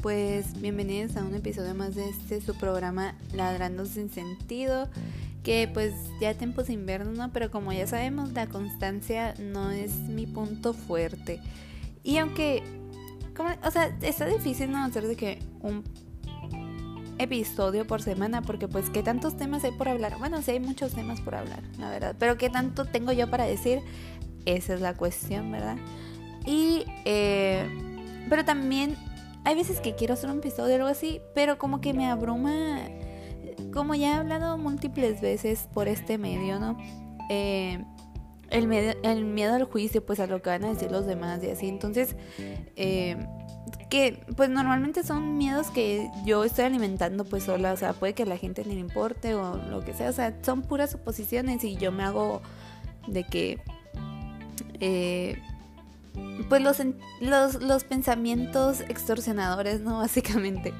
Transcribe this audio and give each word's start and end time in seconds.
Pues 0.00 0.60
bienvenidos 0.60 1.16
a 1.16 1.24
un 1.24 1.34
episodio 1.34 1.74
más 1.74 1.96
de 1.96 2.08
este 2.08 2.40
su 2.40 2.54
programa 2.54 3.16
Ladrando 3.34 3.84
sin 3.84 4.08
sentido. 4.08 4.88
Que 5.42 5.68
pues 5.72 5.92
ya 6.20 6.34
tiempos 6.34 6.70
invierno, 6.70 7.10
¿no? 7.10 7.32
Pero 7.32 7.50
como 7.50 7.72
ya 7.72 7.84
sabemos, 7.88 8.32
la 8.32 8.46
constancia 8.46 9.34
no 9.40 9.72
es 9.72 9.92
mi 9.92 10.26
punto 10.26 10.72
fuerte. 10.72 11.40
Y 12.04 12.18
aunque, 12.18 12.62
o 13.64 13.70
sea, 13.72 13.86
está 14.02 14.26
difícil 14.26 14.70
no 14.70 14.84
hacer 14.84 15.08
de 15.08 15.16
que 15.16 15.40
un 15.62 15.82
episodio 17.18 17.88
por 17.88 18.02
semana, 18.02 18.42
porque 18.42 18.68
pues 18.68 18.88
qué 18.88 19.02
tantos 19.02 19.36
temas 19.36 19.64
hay 19.64 19.72
por 19.72 19.88
hablar. 19.88 20.16
Bueno, 20.20 20.42
sí 20.42 20.52
hay 20.52 20.60
muchos 20.60 20.92
temas 20.92 21.20
por 21.20 21.34
hablar, 21.34 21.64
la 21.76 21.90
verdad. 21.90 22.14
Pero 22.20 22.38
qué 22.38 22.50
tanto 22.50 22.84
tengo 22.84 23.10
yo 23.10 23.28
para 23.28 23.46
decir, 23.46 23.80
esa 24.44 24.74
es 24.74 24.80
la 24.80 24.94
cuestión, 24.94 25.50
¿verdad? 25.50 25.76
Y, 26.46 26.84
eh, 27.04 27.68
pero 28.28 28.44
también 28.44 28.96
hay 29.44 29.54
veces 29.54 29.80
que 29.80 29.94
quiero 29.94 30.14
hacer 30.14 30.30
un 30.30 30.38
episodio 30.38 30.74
o 30.74 30.76
algo 30.76 30.88
así, 30.88 31.20
pero 31.34 31.58
como 31.58 31.80
que 31.80 31.92
me 31.94 32.06
abruma, 32.06 32.78
como 33.72 33.94
ya 33.94 34.08
he 34.08 34.14
hablado 34.14 34.58
múltiples 34.58 35.20
veces 35.20 35.68
por 35.72 35.88
este 35.88 36.18
medio, 36.18 36.58
¿no? 36.58 36.76
Eh, 37.30 37.82
el, 38.50 38.66
miedo, 38.66 38.94
el 39.02 39.24
miedo 39.24 39.54
al 39.54 39.64
juicio, 39.64 40.04
pues 40.04 40.20
a 40.20 40.26
lo 40.26 40.42
que 40.42 40.50
van 40.50 40.64
a 40.64 40.68
decir 40.68 40.90
los 40.90 41.06
demás 41.06 41.42
y 41.42 41.50
así. 41.50 41.68
Entonces, 41.68 42.16
eh, 42.76 43.16
que 43.88 44.24
pues 44.36 44.48
normalmente 44.50 45.02
son 45.02 45.36
miedos 45.36 45.68
que 45.70 46.10
yo 46.24 46.44
estoy 46.44 46.64
alimentando 46.64 47.24
pues 47.24 47.44
sola, 47.44 47.72
o 47.72 47.76
sea, 47.76 47.92
puede 47.92 48.14
que 48.14 48.22
a 48.22 48.26
la 48.26 48.36
gente 48.36 48.64
ni 48.64 48.74
le 48.74 48.80
importe 48.80 49.34
o 49.34 49.56
lo 49.56 49.84
que 49.84 49.94
sea, 49.94 50.10
o 50.10 50.12
sea, 50.12 50.36
son 50.42 50.62
puras 50.62 50.90
suposiciones 50.90 51.64
y 51.64 51.76
yo 51.76 51.92
me 51.92 52.04
hago 52.04 52.40
de 53.06 53.24
que 53.24 53.58
eh, 54.80 55.42
pues 56.48 56.62
los, 56.62 56.78
los, 57.20 57.62
los, 57.62 57.84
pensamientos 57.84 58.80
extorsionadores, 58.82 59.80
¿no? 59.80 59.98
Básicamente. 59.98 60.72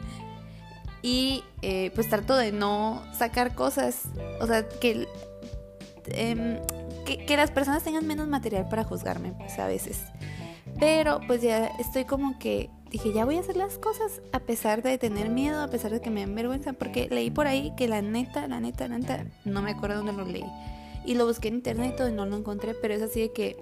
Y 1.02 1.44
eh, 1.62 1.90
pues 1.94 2.08
trato 2.08 2.36
de 2.36 2.52
no 2.52 3.02
sacar 3.16 3.54
cosas, 3.54 4.02
o 4.40 4.46
sea, 4.46 4.66
em, 6.06 6.58
que, 7.06 7.24
que, 7.24 7.36
las 7.36 7.50
personas 7.50 7.82
tengan 7.82 8.06
menos 8.06 8.28
material 8.28 8.68
para 8.68 8.84
juzgarme, 8.84 9.32
pues 9.32 9.58
a 9.58 9.66
veces. 9.66 10.02
Pero 10.78 11.20
pues 11.26 11.40
ya 11.40 11.66
estoy 11.78 12.04
como 12.04 12.38
que 12.38 12.68
dije, 12.90 13.12
ya 13.12 13.24
voy 13.24 13.36
a 13.36 13.40
hacer 13.40 13.56
las 13.56 13.78
cosas 13.78 14.20
a 14.32 14.40
pesar 14.40 14.82
de 14.82 14.98
tener 14.98 15.30
miedo, 15.30 15.62
a 15.62 15.68
pesar 15.68 15.90
de 15.90 16.00
que 16.00 16.10
me 16.10 16.20
den 16.20 16.34
vergüenza, 16.34 16.72
porque 16.74 17.08
leí 17.08 17.30
por 17.30 17.46
ahí 17.46 17.72
que 17.76 17.88
la 17.88 18.02
neta, 18.02 18.46
la 18.46 18.60
neta, 18.60 18.88
la 18.88 18.98
neta, 18.98 19.24
no 19.44 19.62
me 19.62 19.70
acuerdo 19.70 19.98
dónde 19.98 20.12
lo 20.12 20.24
leí 20.24 20.44
y 21.04 21.14
lo 21.14 21.26
busqué 21.26 21.48
en 21.48 21.54
internet 21.54 22.00
y 22.08 22.12
no 22.12 22.26
lo 22.26 22.36
encontré, 22.36 22.74
pero 22.74 22.94
es 22.94 23.02
así 23.02 23.20
de 23.20 23.32
que 23.32 23.56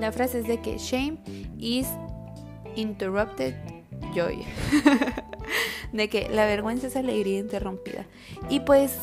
la 0.00 0.12
frase 0.12 0.40
es 0.40 0.46
de 0.46 0.60
que 0.60 0.78
shame 0.78 1.18
is 1.58 1.86
interrupted 2.76 3.54
joy. 4.14 4.44
de 5.92 6.08
que 6.08 6.28
la 6.28 6.46
vergüenza 6.46 6.86
es 6.88 6.96
alegría 6.96 7.38
interrumpida. 7.38 8.06
Y 8.48 8.60
pues 8.60 8.96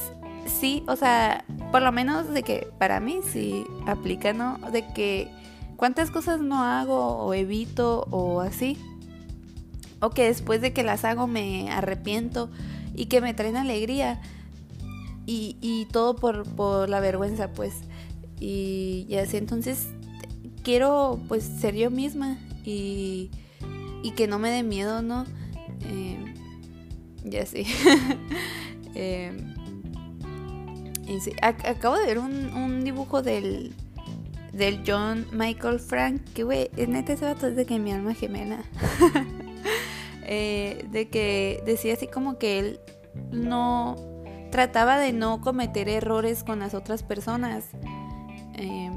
sí, 0.46 0.84
o 0.88 0.96
sea, 0.96 1.46
por 1.72 1.82
lo 1.82 1.92
menos 1.92 2.30
de 2.30 2.44
que 2.44 2.68
para 2.78 3.00
mí 3.00 3.20
sí 3.24 3.66
aplica, 3.88 4.34
¿no? 4.34 4.58
De 4.72 4.86
que 4.94 5.30
cuántas 5.78 6.12
cosas 6.12 6.42
no 6.42 6.64
hago 6.64 7.18
o 7.18 7.34
evito 7.34 8.08
o 8.12 8.42
así. 8.42 8.78
O 10.02 10.10
que 10.10 10.26
después 10.26 10.62
de 10.62 10.74
que 10.74 10.84
las 10.84 11.06
hago 11.06 11.28
me 11.28 11.72
arrepiento 11.72 12.50
y 12.96 13.06
que 13.06 13.22
me 13.22 13.34
traen 13.34 13.56
alegría 13.56 14.20
y, 15.26 15.88
todo 15.92 16.16
por, 16.16 16.44
por 16.56 16.90
la 16.90 17.00
vergüenza, 17.00 17.52
pues. 17.54 17.74
Y, 18.40 19.06
y, 19.08 19.16
así, 19.16 19.38
entonces 19.38 19.88
quiero 20.64 21.20
pues 21.28 21.44
ser 21.44 21.76
yo 21.76 21.90
misma 21.90 22.38
y, 22.66 23.32
y 24.04 24.12
que 24.12 24.28
no 24.28 24.40
me 24.40 24.50
dé 24.50 24.64
miedo, 24.64 25.02
¿no? 25.02 25.26
Eh, 25.86 26.34
eh, 28.96 29.32
y 31.08 31.20
sí. 31.20 31.34
acabo 31.42 31.98
de 31.98 32.06
ver 32.06 32.20
un, 32.20 32.54
un 32.54 32.84
dibujo 32.84 33.22
del, 33.22 33.74
del 34.54 34.82
John 34.86 35.28
Michael 35.32 35.80
Frank, 35.80 36.22
que 36.34 36.44
güey, 36.44 36.70
neta 36.88 37.14
ese 37.14 37.26
vato 37.26 37.48
es 37.48 37.56
de 37.56 37.66
que 37.66 37.80
mi 37.80 37.92
alma 37.92 38.14
gemela. 38.14 38.64
eh, 40.24 40.86
de 40.92 41.10
que 41.10 41.62
decía 41.66 41.94
así 41.94 42.08
como 42.08 42.38
que 42.38 42.60
él 42.60 42.80
no 43.32 44.11
trataba 44.52 45.00
de 45.00 45.14
no 45.14 45.42
cometer 45.42 45.90
errores 45.90 46.44
con 46.44 46.60
las 46.60 46.74
otras 46.74 47.04
personas. 47.04 47.70
Eh, 48.54 48.92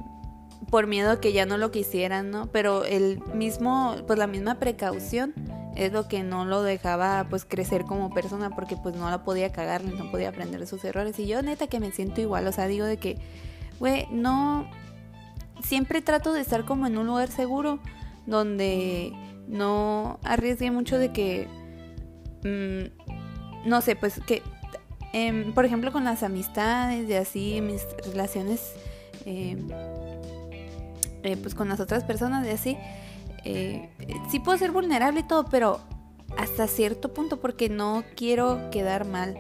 por 0.71 0.87
miedo 0.87 1.13
a 1.13 1.21
que 1.21 1.33
ya 1.33 1.47
no 1.47 1.57
lo 1.57 1.71
quisieran, 1.71 2.31
¿no? 2.31 2.47
Pero 2.47 2.85
el 2.85 3.21
mismo, 3.35 3.95
pues 4.07 4.19
la 4.19 4.27
misma 4.27 4.57
precaución 4.57 5.33
es 5.77 5.93
lo 5.93 6.09
que 6.09 6.23
no 6.23 6.45
lo 6.45 6.63
dejaba 6.63 7.27
pues 7.29 7.45
crecer 7.45 7.85
como 7.85 8.11
persona 8.11 8.51
porque 8.51 8.77
pues 8.77 8.97
no 8.97 9.11
la 9.11 9.25
podía 9.25 9.53
cagar, 9.53 9.85
no 9.85 10.11
podía 10.11 10.31
aprender 10.31 10.61
de 10.61 10.67
sus 10.67 10.85
errores. 10.85 11.19
Y 11.19 11.27
yo 11.27 11.43
neta 11.43 11.67
que 11.67 11.81
me 11.81 11.93
siento 11.93 12.21
igual, 12.21 12.47
o 12.47 12.53
sea, 12.53 12.67
digo 12.67 12.87
de 12.87 12.97
que, 12.97 13.19
güey, 13.79 14.07
no, 14.11 14.69
siempre 15.63 16.03
trato 16.03 16.33
de 16.33 16.41
estar 16.41 16.65
como 16.65 16.87
en 16.87 16.99
un 16.99 17.07
lugar 17.07 17.31
seguro 17.31 17.79
donde 18.27 19.13
no 19.47 20.19
arriesgue 20.25 20.71
mucho 20.71 20.99
de 20.99 21.13
que, 21.13 21.49
mm, 22.45 23.69
no 23.69 23.81
sé, 23.81 23.97
pues 23.97 24.21
que 24.27 24.43
Em, 25.17 25.53
por 25.55 25.65
ejemplo, 25.65 25.93
con 25.93 26.03
las 26.03 26.25
amistades 26.25 27.09
y 27.09 27.15
así, 27.15 27.61
mis 27.61 27.87
relaciones, 28.05 28.73
em, 29.25 29.69
eh, 31.23 31.37
pues 31.37 31.55
con 31.55 31.69
las 31.69 31.79
otras 31.79 32.03
personas 32.03 32.45
y 32.45 32.51
así, 32.51 32.77
eh, 33.45 33.91
sí 34.29 34.41
puedo 34.41 34.59
ser 34.59 34.73
vulnerable 34.73 35.21
y 35.21 35.23
todo, 35.23 35.45
pero 35.45 35.79
hasta 36.37 36.67
cierto 36.67 37.15
punto 37.15 37.41
porque 37.41 37.69
no 37.69 38.03
quiero 38.17 38.71
quedar 38.73 39.07
mal. 39.07 39.39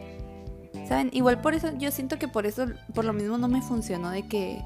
¿Saben? 0.87 1.11
Igual 1.13 1.41
por 1.41 1.55
eso, 1.55 1.77
yo 1.77 1.91
siento 1.91 2.21
que 2.21 2.29
por 2.29 2.47
eso, 2.47 2.67
por 2.95 3.05
lo 3.05 3.13
mismo 3.13 3.37
no 3.37 3.49
me 3.49 3.61
funcionó 3.61 4.11
de 4.11 4.29
que 4.29 4.63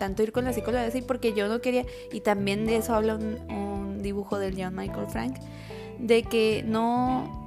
tanto 0.00 0.24
ir 0.24 0.32
con 0.32 0.44
la 0.44 0.52
psicóloga 0.52 0.84
así, 0.84 1.00
porque 1.00 1.32
yo 1.32 1.46
no 1.46 1.60
quería, 1.60 1.84
y 2.10 2.22
también 2.22 2.66
de 2.66 2.78
eso 2.78 2.92
habla 2.92 3.14
un, 3.14 3.38
un 3.52 4.02
dibujo 4.02 4.36
del 4.40 4.60
John 4.60 4.74
Michael 4.74 5.06
Frank, 5.06 5.36
de 6.00 6.24
que 6.24 6.64
no, 6.66 7.39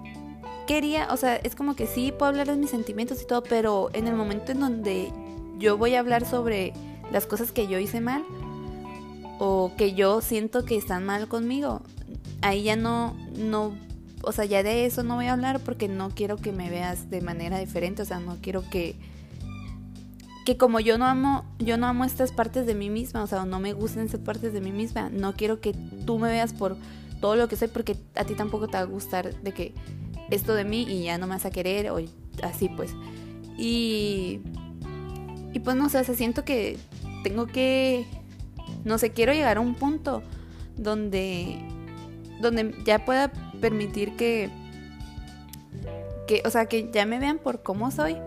quería, 0.65 1.07
o 1.11 1.17
sea, 1.17 1.35
es 1.35 1.55
como 1.55 1.75
que 1.75 1.87
sí 1.87 2.11
puedo 2.11 2.29
hablar 2.29 2.47
de 2.47 2.55
mis 2.55 2.69
sentimientos 2.69 3.21
y 3.21 3.27
todo, 3.27 3.43
pero 3.43 3.89
en 3.93 4.07
el 4.07 4.15
momento 4.15 4.51
en 4.51 4.59
donde 4.59 5.11
yo 5.57 5.77
voy 5.77 5.95
a 5.95 5.99
hablar 5.99 6.25
sobre 6.25 6.73
las 7.11 7.25
cosas 7.25 7.51
que 7.51 7.67
yo 7.67 7.79
hice 7.79 8.01
mal 8.01 8.23
o 9.39 9.71
que 9.77 9.93
yo 9.93 10.21
siento 10.21 10.65
que 10.65 10.75
están 10.75 11.05
mal 11.05 11.27
conmigo, 11.27 11.81
ahí 12.41 12.63
ya 12.63 12.75
no, 12.75 13.15
no, 13.37 13.73
o 14.21 14.31
sea, 14.31 14.45
ya 14.45 14.63
de 14.63 14.85
eso 14.85 15.03
no 15.03 15.15
voy 15.15 15.27
a 15.27 15.33
hablar 15.33 15.59
porque 15.59 15.87
no 15.87 16.09
quiero 16.09 16.37
que 16.37 16.51
me 16.51 16.69
veas 16.69 17.09
de 17.09 17.21
manera 17.21 17.59
diferente, 17.59 18.01
o 18.01 18.05
sea, 18.05 18.19
no 18.19 18.37
quiero 18.41 18.63
que 18.69 18.95
que 20.45 20.57
como 20.57 20.81
yo 20.81 20.97
no 20.97 21.05
amo, 21.05 21.45
yo 21.59 21.77
no 21.77 21.87
amo 21.87 22.03
estas 22.03 22.31
partes 22.33 22.65
de 22.65 22.75
mí 22.75 22.89
misma, 22.89 23.23
o 23.23 23.27
sea, 23.27 23.45
no 23.45 23.59
me 23.59 23.71
gustan 23.73 24.05
estas 24.05 24.19
partes 24.19 24.51
de 24.51 24.59
mí 24.59 24.71
misma, 24.71 25.09
no 25.09 25.33
quiero 25.33 25.61
que 25.61 25.73
tú 26.05 26.19
me 26.19 26.27
veas 26.27 26.53
por 26.53 26.75
todo 27.21 27.37
lo 27.37 27.47
que 27.47 27.55
soy 27.55 27.69
porque 27.69 27.95
a 28.15 28.25
ti 28.25 28.35
tampoco 28.35 28.67
te 28.67 28.73
va 28.73 28.79
a 28.79 28.85
gustar 28.85 29.33
de 29.41 29.53
que 29.53 29.73
esto 30.29 30.53
de 30.55 30.63
mí 30.63 30.83
y 30.83 31.03
ya 31.03 31.17
no 31.17 31.27
me 31.27 31.33
vas 31.33 31.45
a 31.45 31.51
querer 31.51 31.89
o 31.91 31.97
así 32.43 32.69
pues. 32.69 32.93
Y, 33.57 34.41
y 35.53 35.59
pues 35.59 35.75
no 35.75 35.89
sé, 35.89 35.99
o 35.99 36.03
sea, 36.03 36.15
siento 36.15 36.43
que 36.43 36.77
tengo 37.23 37.47
que, 37.47 38.05
no 38.83 38.97
sé, 38.97 39.11
quiero 39.11 39.33
llegar 39.33 39.57
a 39.57 39.59
un 39.61 39.75
punto 39.75 40.23
donde, 40.75 41.59
donde 42.41 42.75
ya 42.85 43.05
pueda 43.05 43.31
permitir 43.61 44.15
que, 44.15 44.49
que, 46.27 46.41
o 46.45 46.49
sea, 46.49 46.65
que 46.65 46.89
ya 46.91 47.05
me 47.05 47.19
vean 47.19 47.37
por 47.37 47.63
cómo 47.63 47.91
soy. 47.91 48.17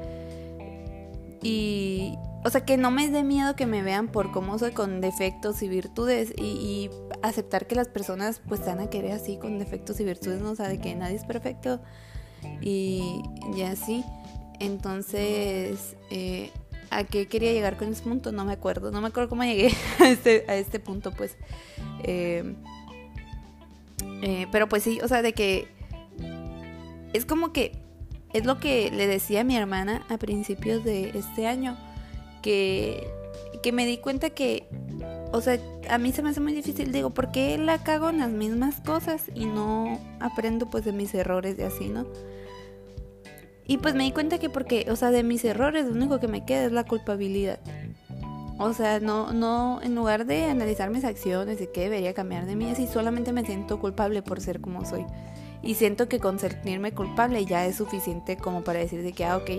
Y, 1.43 2.15
o 2.45 2.51
sea, 2.51 2.65
que 2.65 2.77
no 2.77 2.91
me 2.91 3.11
dé 3.11 3.23
miedo 3.23 3.57
que 3.57 3.67
me 3.67 3.83
vean 3.83 4.09
por 4.09 4.33
cómo 4.33 4.59
soy 4.59 4.73
con 4.73 5.01
defectos 5.01 5.63
y 5.63 5.69
virtudes 5.69 6.33
y, 6.37 6.45
y, 6.45 6.91
aceptar 7.29 7.67
que 7.67 7.75
las 7.75 7.89
personas 7.89 8.41
pues 8.47 8.65
van 8.65 8.81
a 8.81 8.89
querer 8.89 9.13
así 9.13 9.39
con 9.39 9.59
defectos 9.59 10.01
y 10.01 10.05
virtudes, 10.05 10.41
¿no? 10.41 10.51
O 10.51 10.55
sea, 10.57 10.69
de 10.69 10.79
que 10.79 10.95
nadie 10.95 11.17
es 11.17 11.25
perfecto 11.25 11.81
y, 12.61 13.23
y 13.55 13.63
así. 13.63 14.05
Entonces, 14.59 15.97
eh, 16.11 16.51
¿a 16.91 17.05
qué 17.05 17.27
quería 17.27 17.53
llegar 17.53 17.77
con 17.77 17.89
ese 17.89 18.03
punto? 18.03 18.33
No 18.33 18.45
me 18.45 18.53
acuerdo, 18.53 18.91
no 18.91 19.01
me 19.01 19.09
acuerdo 19.09 19.29
cómo 19.29 19.45
llegué 19.45 19.71
a 20.01 20.09
este, 20.09 20.45
a 20.49 20.57
este 20.57 20.81
punto, 20.81 21.13
pues. 21.13 21.37
Eh, 22.05 22.55
eh, 24.23 24.47
pero 24.51 24.69
pues 24.69 24.83
sí, 24.83 25.01
o 25.03 25.09
sea, 25.09 25.23
de 25.23 25.33
que 25.33 25.69
es 27.13 27.27
como 27.27 27.53
que 27.53 27.73
es 28.33 28.45
lo 28.45 28.59
que 28.59 28.91
le 28.91 29.07
decía 29.07 29.43
a 29.43 29.45
mi 29.45 29.57
hermana 29.57 30.05
a 30.09 30.19
principios 30.19 30.85
de 30.85 31.11
este 31.11 31.47
año 31.47 31.77
que, 32.43 33.07
que 33.63 33.73
me 33.73 33.87
di 33.87 33.99
cuenta 33.99 34.31
que, 34.31 34.69
o 35.37 35.41
sea, 35.43 35.59
a 35.91 35.99
mí 35.99 36.13
se 36.13 36.23
me 36.23 36.31
hace 36.31 36.41
muy 36.41 36.55
difícil, 36.55 36.93
digo, 36.93 37.11
¿por 37.11 37.31
qué 37.31 37.59
la 37.59 37.77
cago 37.83 38.09
en 38.09 38.19
las 38.19 38.31
mismas 38.31 38.81
cosas 38.81 39.25
y 39.35 39.45
no 39.45 40.01
aprendo 40.19 40.71
pues 40.71 40.87
de 40.87 40.93
mis 40.93 41.15
errores 41.15 41.59
y 41.59 41.63
así, 41.63 41.89
¿no? 41.91 42.07
Y 43.67 43.77
pues 43.77 43.95
me 43.95 44.05
di 44.05 44.13
cuenta 44.13 44.39
que 44.39 44.49
porque, 44.49 44.87
o 44.91 44.97
sea, 44.97 45.11
de 45.11 45.23
mis 45.23 45.45
errores 45.45 45.85
lo 45.85 45.93
único 45.93 46.21
que 46.21 46.29
me 46.29 46.47
queda 46.47 46.65
es 46.65 46.73
la 46.73 46.85
culpabilidad. 46.85 47.59
O 48.59 48.73
sea, 48.73 48.99
no, 48.99 49.35
no, 49.35 49.81
en 49.83 49.95
lugar 49.95 50.25
de 50.25 50.45
analizar 50.45 50.89
mis 50.89 51.05
acciones 51.05 51.61
y 51.61 51.67
qué 51.67 51.83
debería 51.83 52.15
cambiar 52.15 52.47
de 52.47 52.57
mí, 52.57 52.71
así 52.71 52.87
solamente 52.87 53.33
me 53.33 53.45
siento 53.45 53.79
culpable 53.79 54.23
por 54.23 54.41
ser 54.41 54.63
como 54.63 54.87
soy. 54.87 55.05
Y 55.63 55.75
siento 55.75 56.09
que 56.09 56.21
con 56.21 56.39
sentirme 56.39 56.93
culpable 56.93 57.45
ya 57.45 57.67
es 57.67 57.77
suficiente 57.77 58.37
como 58.37 58.63
para 58.63 58.79
decir 58.79 59.03
de 59.03 59.13
que, 59.13 59.25
ah, 59.25 59.37
ok, 59.37 59.51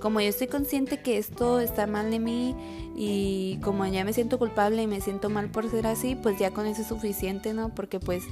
como 0.00 0.20
yo 0.20 0.28
estoy 0.28 0.46
consciente 0.46 1.00
que 1.00 1.18
esto 1.18 1.60
está 1.60 1.86
mal 1.86 2.10
de 2.10 2.18
mí 2.18 2.54
y 2.96 3.58
como 3.62 3.86
ya 3.86 4.04
me 4.04 4.12
siento 4.12 4.38
culpable 4.38 4.82
y 4.82 4.86
me 4.86 5.00
siento 5.00 5.30
mal 5.30 5.50
por 5.50 5.68
ser 5.70 5.86
así, 5.86 6.14
pues 6.14 6.38
ya 6.38 6.52
con 6.52 6.66
eso 6.66 6.82
es 6.82 6.88
suficiente, 6.88 7.52
¿no? 7.54 7.74
Porque 7.74 7.98
pues 7.98 8.22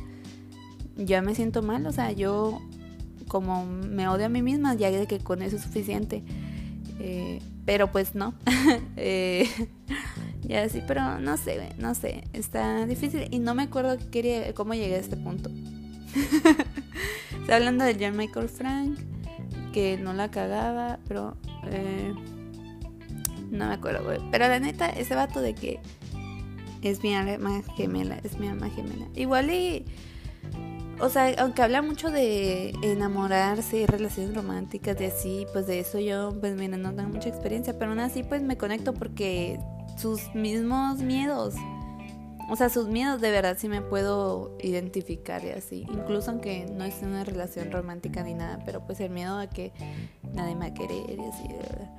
ya 0.96 1.22
me 1.22 1.34
siento 1.34 1.62
mal, 1.62 1.86
o 1.86 1.92
sea, 1.92 2.12
yo 2.12 2.60
como 3.28 3.64
me 3.66 4.08
odio 4.08 4.26
a 4.26 4.28
mí 4.28 4.42
misma, 4.42 4.74
ya 4.74 4.90
de 4.90 5.06
que 5.06 5.18
con 5.18 5.42
eso 5.42 5.56
es 5.56 5.62
suficiente. 5.62 6.22
Eh, 7.00 7.40
pero 7.64 7.90
pues 7.90 8.14
no. 8.14 8.34
eh, 8.96 9.48
ya 10.42 10.68
sí, 10.68 10.82
pero 10.86 11.18
no 11.18 11.36
sé, 11.36 11.70
no 11.78 11.94
sé. 11.94 12.24
Está 12.32 12.86
difícil 12.86 13.28
y 13.30 13.38
no 13.38 13.54
me 13.54 13.64
acuerdo 13.64 13.96
quería, 14.10 14.54
cómo 14.54 14.74
llegué 14.74 14.94
a 14.94 14.98
este 14.98 15.16
punto. 15.16 15.50
Está 17.40 17.56
hablando 17.56 17.84
de 17.84 17.96
John 18.00 18.16
Michael 18.16 18.48
Frank, 18.48 18.98
que 19.72 19.96
no 19.96 20.12
la 20.12 20.30
cagaba, 20.30 20.98
pero 21.06 21.36
eh, 21.70 22.14
no 23.50 23.68
me 23.68 23.74
acuerdo. 23.74 24.04
Pero 24.30 24.48
la 24.48 24.60
neta, 24.60 24.88
ese 24.88 25.14
vato 25.14 25.40
de 25.40 25.54
que 25.54 25.80
es 26.82 27.02
mi 27.02 27.14
alma 27.14 27.62
gemela, 27.76 28.18
es 28.24 28.38
mi 28.38 28.48
alma 28.48 28.70
gemela. 28.70 29.06
Igual 29.14 29.50
y 29.50 29.84
o 31.00 31.08
sea, 31.08 31.34
aunque 31.38 31.62
habla 31.62 31.82
mucho 31.82 32.10
de 32.10 32.70
enamorarse 32.82 33.78
y 33.78 33.86
relaciones 33.86 34.34
románticas 34.34 34.96
de 34.96 35.06
así, 35.06 35.46
pues 35.52 35.66
de 35.66 35.80
eso 35.80 35.98
yo, 35.98 36.38
pues 36.40 36.54
mira, 36.54 36.76
no 36.76 36.94
tengo 36.94 37.08
mucha 37.08 37.28
experiencia, 37.28 37.76
pero 37.78 37.90
aún 37.90 38.00
así 38.00 38.22
pues 38.22 38.42
me 38.42 38.56
conecto 38.56 38.94
porque 38.94 39.58
sus 39.96 40.34
mismos 40.34 41.00
miedos, 41.00 41.54
o 42.50 42.56
sea, 42.56 42.68
sus 42.68 42.88
miedos 42.88 43.20
de 43.20 43.30
verdad 43.30 43.56
sí 43.58 43.68
me 43.68 43.80
puedo 43.80 44.56
identificar 44.60 45.44
y 45.44 45.50
así, 45.50 45.86
incluso 45.90 46.30
aunque 46.30 46.66
no 46.66 46.84
es 46.84 47.02
una 47.02 47.24
relación 47.24 47.70
romántica 47.70 48.22
ni 48.22 48.34
nada, 48.34 48.60
pero 48.64 48.84
pues 48.86 49.00
el 49.00 49.10
miedo 49.10 49.38
a 49.38 49.48
que 49.48 49.72
nadie 50.32 50.54
me 50.54 50.60
va 50.60 50.66
a 50.66 50.74
querer 50.74 51.18
y 51.18 51.24
así, 51.24 51.48
de 51.48 51.56
verdad. 51.56 51.90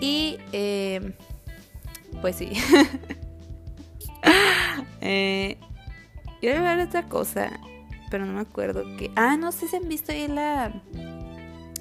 Y, 0.00 0.38
eh, 0.52 1.14
pues 2.20 2.36
sí. 2.36 2.52
eh, 5.00 5.58
quiero 6.40 6.58
hablar 6.58 6.78
de 6.78 6.84
otra 6.84 7.08
cosa 7.08 7.50
pero 8.12 8.26
no 8.26 8.34
me 8.34 8.42
acuerdo 8.42 8.84
que. 8.98 9.10
Ah, 9.16 9.38
no 9.38 9.52
sé 9.52 9.68
si 9.68 9.76
han 9.76 9.88
visto 9.88 10.12
ahí 10.12 10.28
la, 10.28 10.70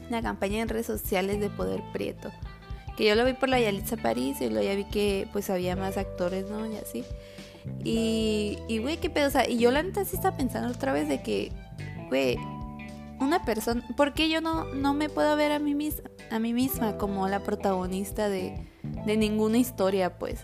la 0.10 0.22
campaña 0.22 0.62
en 0.62 0.70
redes 0.70 0.86
sociales 0.86 1.42
de 1.42 1.50
Poder 1.50 1.84
Prieto. 1.92 2.32
Que 2.96 3.06
yo 3.06 3.16
lo 3.16 3.26
vi 3.26 3.34
por 3.34 3.50
la 3.50 3.60
Yalitza 3.60 3.98
París 3.98 4.40
y 4.40 4.50
luego 4.50 4.66
ya 4.66 4.76
vi 4.76 4.86
que 4.86 5.28
pues 5.34 5.50
había 5.50 5.76
más 5.76 5.98
actores, 5.98 6.50
¿no? 6.50 6.66
Y 6.66 6.78
así. 6.78 7.04
Y, 7.84 8.80
güey, 8.82 8.98
qué 8.98 9.10
pedo. 9.10 9.28
O 9.28 9.32
sea, 9.32 9.50
y 9.50 9.58
yo 9.58 9.72
la 9.72 9.84
neta 9.84 10.06
sí 10.06 10.16
estaba 10.16 10.38
pensando 10.38 10.70
otra 10.74 10.94
vez 10.94 11.08
de 11.08 11.22
que, 11.22 11.52
güey, 12.10 12.38
una 13.20 13.44
persona. 13.46 13.84
¿Por 13.96 14.14
qué 14.14 14.30
yo 14.30 14.42
no, 14.42 14.66
no 14.74 14.94
me 14.94 15.10
puedo 15.10 15.36
ver 15.36 15.52
a 15.52 15.60
mí, 15.60 15.76
misma, 15.76 16.10
a 16.30 16.40
mí 16.40 16.54
misma 16.54 16.98
como 16.98 17.28
la 17.28 17.42
protagonista 17.42 18.30
de, 18.30 18.68
de 19.06 19.18
ninguna 19.18 19.58
historia, 19.58 20.18
pues? 20.18 20.40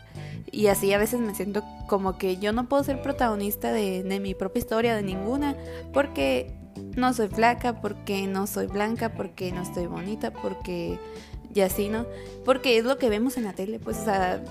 Y 0.52 0.68
así 0.68 0.94
a 0.94 0.98
veces 0.98 1.20
me 1.20 1.36
siento 1.36 1.64
como 1.88 2.18
que 2.18 2.38
yo 2.38 2.54
no 2.54 2.70
puedo 2.70 2.84
ser 2.84 3.02
protagonista 3.02 3.72
de, 3.72 4.20
mi 4.22 4.34
propia 4.34 4.60
historia, 4.60 4.96
de 4.96 5.04
ninguna, 5.04 5.56
porque 5.94 6.54
no 6.96 7.14
soy 7.14 7.28
flaca, 7.28 7.82
porque 7.82 8.28
no 8.28 8.48
soy 8.48 8.68
blanca, 8.68 9.14
porque 9.14 9.52
no 9.52 9.62
estoy 9.62 9.88
bonita, 9.88 10.32
porque 10.32 11.00
y 11.54 11.62
así, 11.62 11.90
¿no? 11.90 12.06
Porque 12.46 12.78
es 12.78 12.86
lo 12.86 12.98
que 12.98 13.10
vemos 13.10 13.36
en 13.38 13.46
la 13.46 13.54
tele, 13.54 13.80
pues, 13.80 13.98
o 13.98 14.06
sea, 14.06 14.44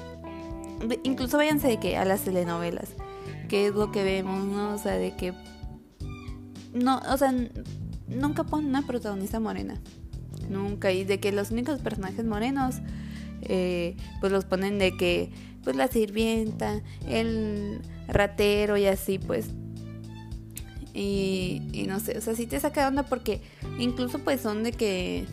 incluso 1.02 1.37
váyanse 1.37 1.69
de 1.69 1.78
que 1.78 1.96
a 1.96 2.05
las 2.05 2.23
telenovelas, 2.23 2.90
que 3.49 3.67
es 3.67 3.75
lo 3.75 3.93
que 3.93 4.05
vemos, 4.05 4.44
¿no? 4.44 4.75
O 4.75 4.78
sea, 4.78 4.94
de 4.94 5.14
que 5.17 5.32
no, 6.73 7.00
o 7.11 7.17
sea, 7.17 7.34
nunca 8.08 8.44
ponen 8.44 8.69
una 8.70 8.87
protagonista 8.87 9.40
morena, 9.40 9.81
nunca, 10.49 10.93
y 10.93 11.05
de 11.05 11.20
que 11.20 11.32
los 11.32 11.50
únicos 11.50 11.81
personajes 11.81 12.25
morenos, 12.25 12.76
eh, 13.43 13.96
pues 14.20 14.32
los 14.32 14.44
ponen 14.44 14.78
de 14.78 14.96
que 14.96 15.31
pues 15.64 15.75
la 15.75 15.88
sirvienta, 15.88 16.81
el 17.08 17.81
ratero 18.08 18.76
y 18.76 18.87
así 18.87 19.19
pues. 19.19 19.49
Y, 20.99 21.84
no 21.88 22.00
sé, 22.00 22.17
o 22.17 22.20
sea, 22.23 22.34
sí 22.34 22.46
te 22.46 22.58
saca 22.58 22.81
de 22.82 22.87
onda 22.87 23.02
porque 23.02 23.43
incluso 23.78 24.19
pues 24.20 24.40
son 24.40 24.62
de 24.62 24.73
que 24.73 25.26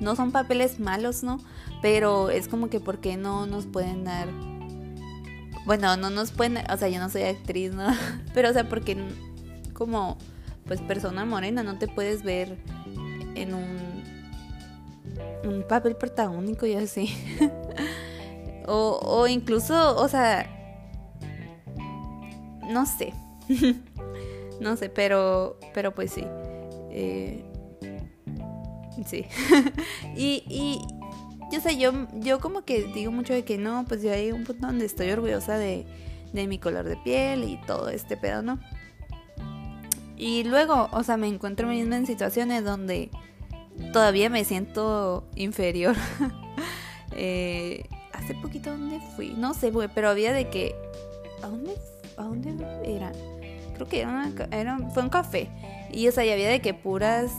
no 0.00 0.16
son 0.16 0.32
papeles 0.32 0.80
malos, 0.80 1.22
¿no? 1.22 1.40
Pero 1.82 2.30
es 2.30 2.48
como 2.48 2.70
que 2.70 2.80
porque 2.80 3.16
no 3.18 3.46
nos 3.46 3.66
pueden 3.66 4.04
dar... 4.04 4.28
Bueno, 5.66 5.96
no 5.96 6.10
nos 6.10 6.30
pueden... 6.30 6.58
O 6.70 6.76
sea, 6.76 6.88
yo 6.88 6.98
no 6.98 7.08
soy 7.10 7.22
actriz, 7.22 7.72
¿no? 7.72 7.86
Pero 8.34 8.50
o 8.50 8.52
sea, 8.52 8.68
porque 8.68 8.96
como 9.72 10.18
pues 10.66 10.80
persona 10.82 11.24
morena 11.24 11.62
no 11.62 11.78
te 11.78 11.88
puedes 11.88 12.22
ver 12.22 12.58
en 13.34 13.54
un 13.54 13.78
papel 15.68 15.96
protagónico 15.96 16.66
y 16.66 16.74
así. 16.74 17.14
O, 18.70 19.00
o 19.02 19.26
incluso, 19.26 19.96
o 19.96 20.08
sea, 20.08 20.46
no 22.68 22.84
sé. 22.84 23.14
no 24.60 24.76
sé, 24.76 24.90
pero, 24.90 25.58
pero 25.72 25.94
pues 25.94 26.12
sí. 26.12 26.24
Eh, 26.90 27.42
sí. 29.06 29.24
y, 30.14 30.44
y 30.48 30.97
yo 31.50 31.60
sé, 31.60 31.78
yo, 31.78 31.92
yo 32.14 32.40
como 32.40 32.62
que 32.62 32.84
digo 32.84 33.10
mucho 33.10 33.32
de 33.32 33.44
que 33.44 33.58
no, 33.58 33.84
pues 33.86 34.02
yo 34.02 34.12
hay 34.12 34.32
un 34.32 34.44
punto 34.44 34.66
donde 34.66 34.84
estoy 34.84 35.10
orgullosa 35.10 35.56
de, 35.56 35.86
de 36.32 36.46
mi 36.46 36.58
color 36.58 36.84
de 36.84 36.96
piel 36.96 37.44
y 37.44 37.58
todo 37.66 37.88
este 37.88 38.16
pedo, 38.16 38.42
¿no? 38.42 38.58
Y 40.16 40.44
luego, 40.44 40.88
o 40.92 41.02
sea, 41.04 41.16
me 41.16 41.28
encuentro 41.28 41.68
mismo 41.68 41.94
en 41.94 42.06
situaciones 42.06 42.64
donde 42.64 43.10
todavía 43.92 44.28
me 44.28 44.44
siento 44.44 45.24
inferior. 45.36 45.96
eh, 47.12 47.84
hace 48.12 48.34
poquito 48.34 48.70
dónde 48.70 49.00
fui, 49.16 49.34
no 49.36 49.54
sé, 49.54 49.72
pero 49.94 50.10
había 50.10 50.32
de 50.32 50.48
que 50.48 50.74
¿a 51.42 51.46
dónde 51.46 51.72
a 52.16 52.24
dónde 52.24 52.50
era? 52.84 53.12
Creo 53.74 53.88
que 53.88 54.00
era, 54.00 54.30
era 54.50 54.78
fue 54.92 55.04
un 55.04 55.08
café 55.08 55.48
y 55.92 56.08
o 56.08 56.12
sea, 56.12 56.22
había 56.22 56.48
de 56.48 56.60
que 56.60 56.74
puras 56.74 57.30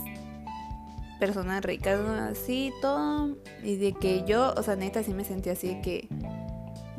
personas 1.19 1.63
ricas, 1.63 1.99
así 1.99 2.71
todo 2.81 3.37
y 3.63 3.75
de 3.75 3.93
que 3.93 4.23
yo, 4.25 4.53
o 4.55 4.63
sea, 4.63 4.75
neta 4.75 5.03
sí 5.03 5.13
me 5.13 5.23
sentí 5.23 5.49
así 5.49 5.79
que 5.81 6.07